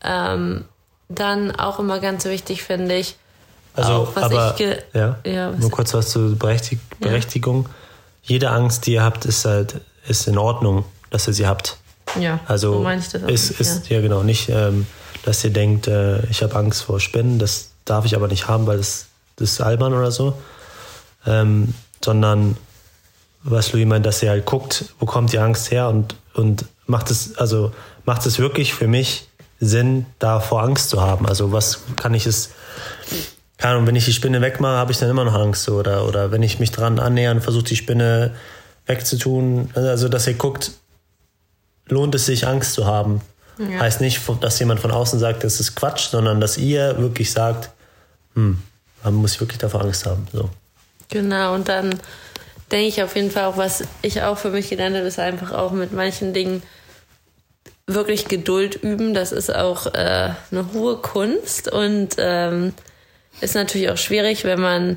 Ähm, 0.05 0.67
dann 1.09 1.55
auch 1.57 1.81
immer 1.81 1.99
ganz 1.99 2.25
wichtig 2.27 2.63
finde 2.63 2.97
ich, 2.97 3.17
also, 3.75 3.93
auch, 3.93 4.17
aber, 4.17 4.57
ja, 4.95 5.19
ja 5.25 5.51
nur 5.51 5.71
kurz 5.71 5.93
was 5.95 6.11
zur 6.11 6.37
Berechtig 6.37 6.79
Berechtigung. 6.99 7.65
Ja. 7.65 7.71
Jede 8.23 8.51
Angst, 8.51 8.87
die 8.87 8.95
ihr 8.95 9.03
habt, 9.03 9.25
ist 9.25 9.45
halt 9.45 9.81
ist 10.09 10.27
in 10.27 10.39
Ordnung, 10.39 10.85
dass 11.11 11.27
ihr 11.27 11.35
sie 11.35 11.47
habt. 11.47 11.79
Ja, 12.19 12.41
also 12.47 12.75
so 12.75 12.81
meine 12.81 13.01
ich 13.01 13.09
das 13.09 13.25
auch 13.25 13.29
ist, 13.29 13.51
nicht, 13.51 13.61
ist, 13.61 13.89
ja. 13.89 13.97
ja. 13.97 14.03
genau, 14.03 14.23
nicht, 14.23 14.49
ähm, 14.49 14.87
dass 15.25 15.45
ihr 15.45 15.51
denkt, 15.51 15.89
äh, 15.89 16.25
ich 16.27 16.43
habe 16.43 16.55
Angst 16.57 16.83
vor 16.83 17.01
Spinnen, 17.01 17.39
das 17.39 17.71
darf 17.85 18.05
ich 18.05 18.15
aber 18.15 18.29
nicht 18.29 18.49
haben, 18.49 18.67
weil 18.67 18.79
das, 18.79 19.07
das 19.37 19.53
ist 19.53 19.61
albern 19.61 19.93
oder 19.93 20.11
so. 20.11 20.35
Ähm, 21.27 21.75
sondern 22.05 22.57
was 23.43 23.73
Louis 23.73 23.87
meint, 23.87 24.07
dass 24.07 24.23
ihr 24.23 24.31
halt 24.31 24.47
guckt, 24.47 24.87
wo 24.99 25.07
kommt 25.07 25.33
die 25.33 25.39
Angst 25.39 25.71
her 25.71 25.89
und, 25.89 26.17
und 26.35 26.67
macht 26.87 27.11
es, 27.11 27.37
also 27.39 27.73
macht 28.05 28.27
es 28.27 28.39
wirklich 28.39 28.75
für 28.75 28.89
mich 28.89 29.29
Sinn, 29.61 30.07
davor 30.19 30.63
Angst 30.63 30.91
zu 30.91 31.01
haben. 31.01 31.27
Also 31.27 31.53
was 31.53 31.81
kann 31.97 32.15
ich 32.15 32.27
es, 32.27 32.51
keine 33.59 33.75
Ahnung, 33.75 33.87
wenn 33.87 33.97
ich 33.97 34.05
die 34.05 34.13
Spinne 34.13 34.41
wegmache, 34.41 34.77
habe 34.77 34.93
ich 34.93 34.99
dann 34.99 35.09
immer 35.09 35.25
noch 35.25 35.35
Angst. 35.35 35.69
Oder, 35.69 36.07
oder 36.07 36.31
wenn 36.31 36.43
ich 36.43 36.59
mich 36.59 36.73
dran 36.73 36.99
annäher 36.99 37.31
und 37.31 37.41
versuche, 37.41 37.65
die 37.65 37.77
Spinne 37.77 38.35
wegzutun. 38.87 39.71
Also, 39.75 40.09
dass 40.09 40.27
ihr 40.27 40.35
guckt, 40.35 40.73
lohnt 41.89 42.15
es 42.15 42.27
sich, 42.27 42.47
Angst 42.47 42.75
zu 42.75 42.87
haben. 42.87 43.21
Ja. 43.59 43.81
Heißt 43.81 44.01
nicht, 44.01 44.21
dass 44.41 44.59
jemand 44.59 44.81
von 44.81 44.91
außen 44.91 45.19
sagt, 45.19 45.45
das 45.45 45.61
ist 45.61 45.77
Quatsch, 45.77 46.09
sondern 46.11 46.41
dass 46.41 46.59
ihr 46.59 46.99
wirklich 46.99 47.33
sagt, 47.33 47.71
hm, 48.35 48.59
man 49.03 49.15
muss 49.15 49.41
wirklich 49.41 49.59
davor 49.59 49.83
Angst 49.83 50.05
haben. 50.07 50.27
So. 50.33 50.51
Genau, 51.09 51.55
und 51.55 51.69
dann 51.69 51.99
denke 52.71 52.87
ich 52.89 53.03
auf 53.03 53.15
jeden 53.17 53.31
Fall 53.31 53.45
auch, 53.45 53.57
was 53.57 53.85
ich 54.03 54.23
auch 54.23 54.37
für 54.37 54.51
mich 54.51 54.69
gelernt 54.69 54.97
habe, 54.97 55.07
ist 55.07 55.19
einfach 55.19 55.53
auch 55.53 55.73
mit 55.73 55.93
manchen 55.93 56.35
Dingen 56.35 56.63
wirklich 57.87 58.29
Geduld 58.29 58.75
üben. 58.83 59.15
Das 59.15 59.33
ist 59.33 59.55
auch 59.55 59.87
äh, 59.95 60.31
eine 60.51 60.73
hohe 60.75 60.97
Kunst 60.97 61.73
und 61.73 62.17
ähm, 62.19 62.75
ist 63.41 63.55
natürlich 63.55 63.91
auch 63.91 63.97
schwierig, 63.97 64.45
wenn 64.45 64.61
man 64.61 64.97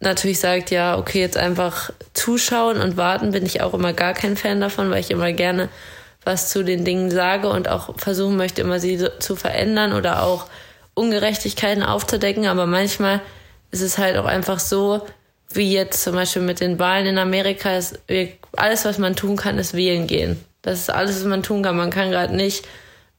natürlich 0.00 0.40
sagt, 0.40 0.70
ja, 0.70 0.96
okay, 0.96 1.20
jetzt 1.20 1.36
einfach 1.36 1.90
zuschauen 2.14 2.80
und 2.80 2.96
warten, 2.96 3.32
bin 3.32 3.44
ich 3.46 3.62
auch 3.62 3.74
immer 3.74 3.92
gar 3.92 4.14
kein 4.14 4.36
Fan 4.36 4.60
davon, 4.60 4.90
weil 4.90 5.00
ich 5.00 5.10
immer 5.10 5.32
gerne 5.32 5.68
was 6.24 6.50
zu 6.50 6.62
den 6.62 6.84
Dingen 6.84 7.10
sage 7.10 7.48
und 7.48 7.68
auch 7.68 7.98
versuchen 7.98 8.36
möchte, 8.36 8.60
immer 8.60 8.80
sie 8.80 9.08
zu 9.18 9.34
verändern 9.34 9.92
oder 9.92 10.22
auch 10.22 10.46
Ungerechtigkeiten 10.94 11.82
aufzudecken. 11.82 12.46
Aber 12.46 12.66
manchmal 12.66 13.20
ist 13.70 13.82
es 13.82 13.98
halt 13.98 14.16
auch 14.16 14.26
einfach 14.26 14.58
so, 14.58 15.06
wie 15.50 15.72
jetzt 15.72 16.02
zum 16.02 16.14
Beispiel 16.14 16.42
mit 16.42 16.60
den 16.60 16.78
Wahlen 16.78 17.06
in 17.06 17.18
Amerika, 17.18 17.76
ist, 17.76 18.00
alles, 18.56 18.84
was 18.84 18.98
man 18.98 19.16
tun 19.16 19.36
kann, 19.36 19.58
ist 19.58 19.74
wählen 19.74 20.06
gehen. 20.06 20.44
Das 20.62 20.80
ist 20.80 20.90
alles, 20.90 21.16
was 21.16 21.24
man 21.24 21.42
tun 21.42 21.62
kann. 21.62 21.76
Man 21.76 21.90
kann 21.90 22.10
gerade 22.10 22.36
nicht, 22.36 22.66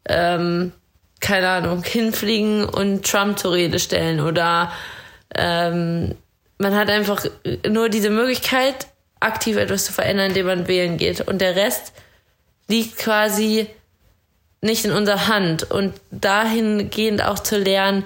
ähm, 0.08 0.72
keine 1.20 1.50
Ahnung, 1.50 1.84
hinfliegen 1.84 2.66
und 2.66 3.06
Trump 3.06 3.40
zur 3.40 3.54
Rede 3.54 3.80
stellen 3.80 4.20
oder 4.20 4.72
ähm, 5.36 6.16
man 6.60 6.76
hat 6.76 6.90
einfach 6.90 7.26
nur 7.68 7.90
diese 7.90 8.10
Möglichkeit, 8.10 8.88
aktiv 9.20 9.58
etwas 9.58 9.86
zu 9.86 9.94
verändern, 9.94 10.28
indem 10.28 10.46
man 10.46 10.68
wählen 10.68 10.98
geht. 10.98 11.22
Und 11.22 11.40
der 11.40 11.56
Rest 11.56 11.94
liegt 12.68 12.98
quasi 12.98 13.68
nicht 14.62 14.86
in 14.86 14.92
unserer 14.92 15.28
Hand. 15.28 15.72
Und 15.72 15.94
dahingehend 16.12 17.24
auch 17.24 17.40
zu 17.40 17.58
lernen, 17.58 18.06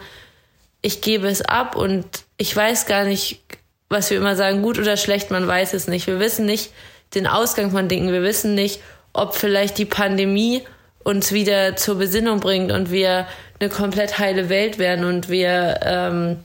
ich 0.82 1.02
gebe 1.02 1.28
es 1.28 1.42
ab 1.42 1.76
und 1.76 2.06
ich 2.38 2.56
weiß 2.56 2.86
gar 2.86 3.06
nicht, 3.06 3.42
was 3.90 4.10
wir 4.10 4.18
immer 4.18 4.36
sagen, 4.36 4.62
gut 4.62 4.78
oder 4.80 4.98
schlecht, 4.98 5.32
man 5.32 5.48
weiß 5.48 5.74
es 5.74 5.88
nicht. 5.88 6.08
Wir 6.08 6.20
wissen 6.20 6.46
nicht 6.46 6.72
den 7.16 7.28
Ausgang 7.28 7.72
von 7.72 7.88
Dingen. 7.88 8.12
Wir 8.12 8.24
wissen 8.24 8.54
nicht, 8.56 8.82
ob 9.14 9.36
vielleicht 9.36 9.78
die 9.78 9.86
Pandemie 9.86 10.64
uns 11.04 11.32
wieder 11.32 11.76
zur 11.76 11.96
Besinnung 11.96 12.40
bringt 12.40 12.72
und 12.72 12.92
wir 12.92 13.28
eine 13.60 13.70
komplett 13.70 14.20
heile 14.20 14.50
Welt 14.50 14.78
werden 14.78 15.06
und 15.06 15.30
wir 15.30 15.80
ähm, 15.84 16.44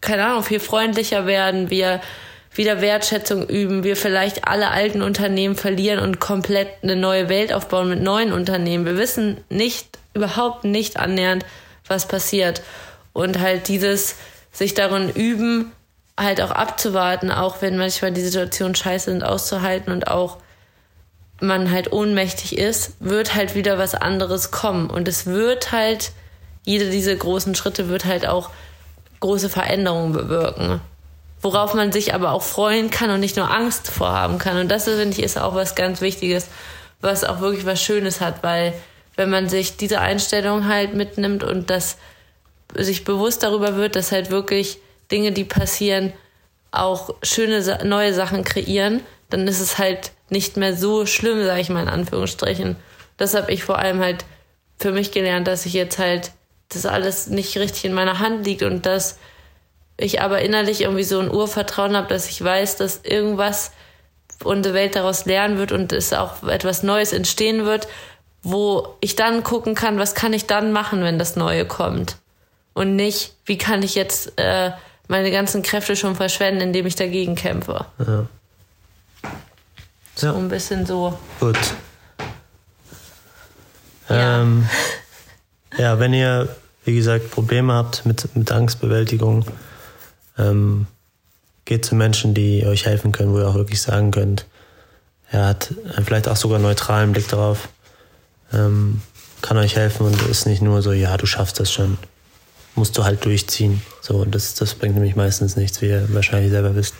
keine 0.00 0.26
Ahnung, 0.26 0.42
viel 0.42 0.60
freundlicher 0.60 1.26
werden, 1.26 1.70
wir 1.70 2.00
wieder 2.54 2.80
Wertschätzung 2.80 3.48
üben, 3.48 3.84
wir 3.84 3.96
vielleicht 3.96 4.48
alle 4.48 4.70
alten 4.70 5.02
Unternehmen 5.02 5.54
verlieren 5.54 6.00
und 6.00 6.20
komplett 6.20 6.68
eine 6.82 6.96
neue 6.96 7.28
Welt 7.28 7.52
aufbauen 7.52 7.88
mit 7.88 8.02
neuen 8.02 8.32
Unternehmen. 8.32 8.86
Wir 8.86 8.96
wissen 8.96 9.38
nicht, 9.48 9.98
überhaupt 10.14 10.64
nicht 10.64 10.96
annähernd, 10.98 11.44
was 11.86 12.08
passiert. 12.08 12.62
Und 13.12 13.40
halt 13.40 13.68
dieses 13.68 14.16
sich 14.52 14.74
darin 14.74 15.10
üben, 15.10 15.72
halt 16.18 16.40
auch 16.40 16.50
abzuwarten, 16.50 17.30
auch 17.30 17.62
wenn 17.62 17.76
manchmal 17.76 18.12
die 18.12 18.20
Situationen 18.20 18.74
scheiße 18.74 19.10
sind, 19.10 19.22
auszuhalten 19.24 19.92
und 19.92 20.08
auch 20.08 20.38
man 21.40 21.70
halt 21.70 21.92
ohnmächtig 21.92 22.58
ist, 22.58 22.94
wird 23.00 23.34
halt 23.34 23.54
wieder 23.54 23.78
was 23.78 23.94
anderes 23.94 24.50
kommen. 24.50 24.90
Und 24.90 25.08
es 25.08 25.26
wird 25.26 25.72
halt, 25.72 26.12
jede 26.64 26.90
dieser 26.90 27.14
großen 27.14 27.54
Schritte 27.54 27.88
wird 27.88 28.04
halt 28.04 28.26
auch 28.26 28.50
große 29.20 29.48
Veränderungen 29.48 30.12
bewirken. 30.12 30.80
Worauf 31.42 31.74
man 31.74 31.92
sich 31.92 32.12
aber 32.12 32.32
auch 32.32 32.42
freuen 32.42 32.90
kann 32.90 33.10
und 33.10 33.20
nicht 33.20 33.36
nur 33.36 33.50
Angst 33.50 33.88
vorhaben 33.88 34.38
kann. 34.38 34.58
Und 34.58 34.68
das, 34.68 34.84
finde 34.84 35.10
ich, 35.10 35.22
ist 35.22 35.38
auch 35.38 35.54
was 35.54 35.74
ganz 35.74 36.00
Wichtiges, 36.00 36.48
was 37.00 37.24
auch 37.24 37.40
wirklich 37.40 37.64
was 37.64 37.82
Schönes 37.82 38.20
hat, 38.20 38.42
weil 38.42 38.74
wenn 39.16 39.30
man 39.30 39.48
sich 39.48 39.76
diese 39.76 40.00
Einstellung 40.00 40.66
halt 40.68 40.94
mitnimmt 40.94 41.44
und 41.44 41.70
das 41.70 41.96
sich 42.74 43.04
bewusst 43.04 43.42
darüber 43.42 43.76
wird, 43.76 43.96
dass 43.96 44.12
halt 44.12 44.30
wirklich 44.30 44.78
Dinge, 45.10 45.32
die 45.32 45.44
passieren, 45.44 46.12
auch 46.70 47.14
schöne 47.22 47.84
neue 47.84 48.14
Sachen 48.14 48.44
kreieren, 48.44 49.00
dann 49.28 49.48
ist 49.48 49.60
es 49.60 49.78
halt 49.78 50.12
nicht 50.28 50.56
mehr 50.56 50.76
so 50.76 51.06
schlimm, 51.06 51.44
sage 51.44 51.60
ich 51.60 51.68
mal 51.68 51.82
in 51.82 51.88
Anführungsstrichen. 51.88 52.76
Das 53.16 53.34
habe 53.34 53.52
ich 53.52 53.64
vor 53.64 53.78
allem 53.78 54.00
halt 54.00 54.24
für 54.78 54.92
mich 54.92 55.10
gelernt, 55.10 55.48
dass 55.48 55.66
ich 55.66 55.72
jetzt 55.72 55.98
halt 55.98 56.32
das 56.70 56.86
alles 56.86 57.26
nicht 57.26 57.56
richtig 57.58 57.84
in 57.84 57.92
meiner 57.92 58.18
Hand 58.18 58.46
liegt 58.46 58.62
und 58.62 58.86
dass 58.86 59.18
ich 59.96 60.22
aber 60.22 60.40
innerlich 60.40 60.80
irgendwie 60.80 61.04
so 61.04 61.20
ein 61.20 61.30
Urvertrauen 61.30 61.96
habe, 61.96 62.08
dass 62.08 62.28
ich 62.28 62.42
weiß, 62.42 62.76
dass 62.76 63.00
irgendwas 63.04 63.72
unsere 64.42 64.74
Welt 64.74 64.96
daraus 64.96 65.26
lernen 65.26 65.58
wird 65.58 65.72
und 65.72 65.92
es 65.92 66.12
auch 66.12 66.42
etwas 66.44 66.82
Neues 66.82 67.12
entstehen 67.12 67.66
wird, 67.66 67.86
wo 68.42 68.96
ich 69.00 69.16
dann 69.16 69.42
gucken 69.44 69.74
kann, 69.74 69.98
was 69.98 70.14
kann 70.14 70.32
ich 70.32 70.46
dann 70.46 70.72
machen, 70.72 71.02
wenn 71.02 71.18
das 71.18 71.36
Neue 71.36 71.66
kommt. 71.66 72.16
Und 72.72 72.96
nicht, 72.96 73.34
wie 73.44 73.58
kann 73.58 73.82
ich 73.82 73.94
jetzt 73.94 74.38
äh, 74.38 74.70
meine 75.08 75.30
ganzen 75.30 75.62
Kräfte 75.62 75.96
schon 75.96 76.16
verschwenden, 76.16 76.62
indem 76.62 76.86
ich 76.86 76.94
dagegen 76.94 77.34
kämpfe. 77.34 77.84
Ja. 77.98 78.26
So 80.14 80.26
ja. 80.28 80.34
ein 80.34 80.48
bisschen 80.48 80.86
so. 80.86 81.18
Gut. 81.40 81.58
Ja. 84.08 84.40
Ähm, 84.40 84.68
ja, 85.78 85.98
wenn 85.98 86.14
ihr 86.14 86.48
wie 86.84 86.94
gesagt, 86.94 87.30
Probleme 87.30 87.72
habt 87.72 88.06
mit, 88.06 88.34
mit 88.34 88.50
Angstbewältigung, 88.50 89.44
ähm, 90.38 90.86
geht 91.64 91.84
zu 91.84 91.94
Menschen, 91.94 92.34
die 92.34 92.66
euch 92.66 92.86
helfen 92.86 93.12
können, 93.12 93.32
wo 93.32 93.38
ihr 93.38 93.48
auch 93.48 93.54
wirklich 93.54 93.80
sagen 93.80 94.10
könnt, 94.10 94.46
er 95.30 95.46
hat 95.46 95.72
vielleicht 96.02 96.28
auch 96.28 96.36
sogar 96.36 96.56
einen 96.56 96.64
neutralen 96.64 97.12
Blick 97.12 97.28
darauf, 97.28 97.68
ähm, 98.52 99.00
kann 99.42 99.56
euch 99.56 99.76
helfen 99.76 100.06
und 100.06 100.20
ist 100.28 100.46
nicht 100.46 100.60
nur 100.60 100.82
so, 100.82 100.92
ja, 100.92 101.16
du 101.16 101.26
schaffst 101.26 101.60
das 101.60 101.72
schon, 101.72 101.98
musst 102.74 102.98
du 102.98 103.04
halt 103.04 103.24
durchziehen. 103.24 103.80
So, 104.00 104.16
und 104.16 104.34
das, 104.34 104.54
das 104.54 104.74
bringt 104.74 104.94
nämlich 104.94 105.16
meistens 105.16 105.56
nichts, 105.56 105.80
wie 105.82 105.86
ihr 105.86 106.12
wahrscheinlich 106.12 106.50
selber 106.50 106.74
wisst. 106.74 106.94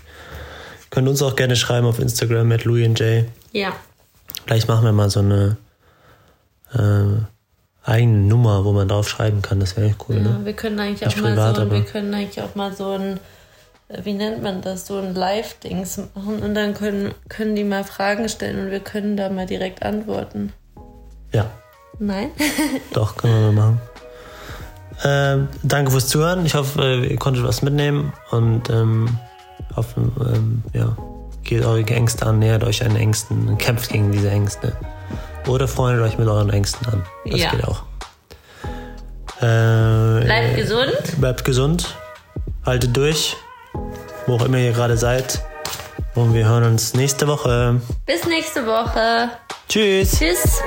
Könnt 0.90 1.08
uns 1.08 1.22
auch 1.22 1.36
gerne 1.36 1.56
schreiben 1.56 1.86
auf 1.86 1.98
Instagram 1.98 2.48
mit 2.48 2.64
Louis 2.64 2.86
und 2.86 2.98
Jay. 2.98 3.26
Ja. 3.52 3.74
Vielleicht 4.46 4.68
machen 4.68 4.84
wir 4.84 4.92
mal 4.92 5.10
so 5.10 5.20
eine 5.20 5.56
äh, 6.72 7.24
eigene 7.84 8.18
Nummer, 8.18 8.64
wo 8.64 8.72
man 8.72 8.88
drauf 8.88 9.08
schreiben 9.08 9.42
kann. 9.42 9.60
Das 9.60 9.76
wäre 9.76 9.88
echt 9.88 10.04
cool. 10.08 10.16
Ja, 10.16 10.22
ne? 10.22 10.40
Wir 10.44 10.52
können 10.52 10.78
eigentlich 10.78 11.06
auch 11.06 11.20
mal 11.20 11.54
so, 11.54 11.70
wir 11.70 11.84
können 11.84 12.14
eigentlich 12.14 12.40
auch 12.42 12.54
mal 12.54 12.72
so 12.72 12.90
ein 12.92 13.20
wie 14.04 14.12
nennt 14.12 14.42
man 14.42 14.62
das, 14.62 14.86
so 14.86 14.98
ein 14.98 15.14
Live-Dings 15.14 16.00
machen 16.14 16.40
und 16.42 16.54
dann 16.54 16.74
können, 16.74 17.12
können 17.28 17.56
die 17.56 17.64
mal 17.64 17.84
Fragen 17.84 18.28
stellen 18.28 18.66
und 18.66 18.70
wir 18.70 18.80
können 18.80 19.16
da 19.16 19.28
mal 19.28 19.46
direkt 19.46 19.82
antworten. 19.82 20.52
Ja. 21.32 21.50
Nein? 21.98 22.30
Doch, 22.92 23.16
können 23.16 23.34
wir 23.34 23.52
mal 23.52 23.52
machen. 23.52 23.80
Ähm, 25.02 25.48
danke 25.62 25.90
fürs 25.90 26.08
Zuhören. 26.08 26.46
Ich 26.46 26.54
hoffe, 26.54 27.06
ihr 27.08 27.16
konntet 27.16 27.42
was 27.42 27.62
mitnehmen 27.62 28.12
und 28.30 28.70
ähm, 28.70 29.18
hoffe, 29.74 30.12
ähm, 30.34 30.62
ja, 30.72 30.96
geht 31.42 31.64
eure 31.64 31.84
Ängste 31.86 32.26
an, 32.26 32.38
nähert 32.38 32.64
euch 32.64 32.84
an 32.84 32.94
Ängsten, 32.96 33.58
kämpft 33.58 33.90
gegen 33.90 34.12
diese 34.12 34.30
Ängste. 34.30 34.76
Oder 35.46 35.66
freundet 35.68 36.02
euch 36.04 36.18
mit 36.18 36.28
euren 36.28 36.50
Ängsten 36.50 36.86
an. 36.86 37.04
Das 37.26 37.40
Ja. 37.40 37.50
geht 37.50 37.64
auch. 37.64 37.82
Äh, 39.40 40.24
Bleibt 40.24 40.56
gesund. 40.56 41.20
Bleibt 41.20 41.44
gesund, 41.44 41.96
haltet 42.66 42.96
durch, 42.96 43.36
wo 44.26 44.34
auch 44.36 44.44
immer 44.44 44.58
ihr 44.58 44.72
gerade 44.72 44.96
seid. 44.98 45.40
Und 46.14 46.34
wir 46.34 46.46
hören 46.46 46.64
uns 46.64 46.94
nächste 46.94 47.26
Woche. 47.26 47.80
Bis 48.04 48.26
nächste 48.26 48.66
Woche. 48.66 49.30
Tschüss. 49.68 50.18
Tschüss. 50.18 50.60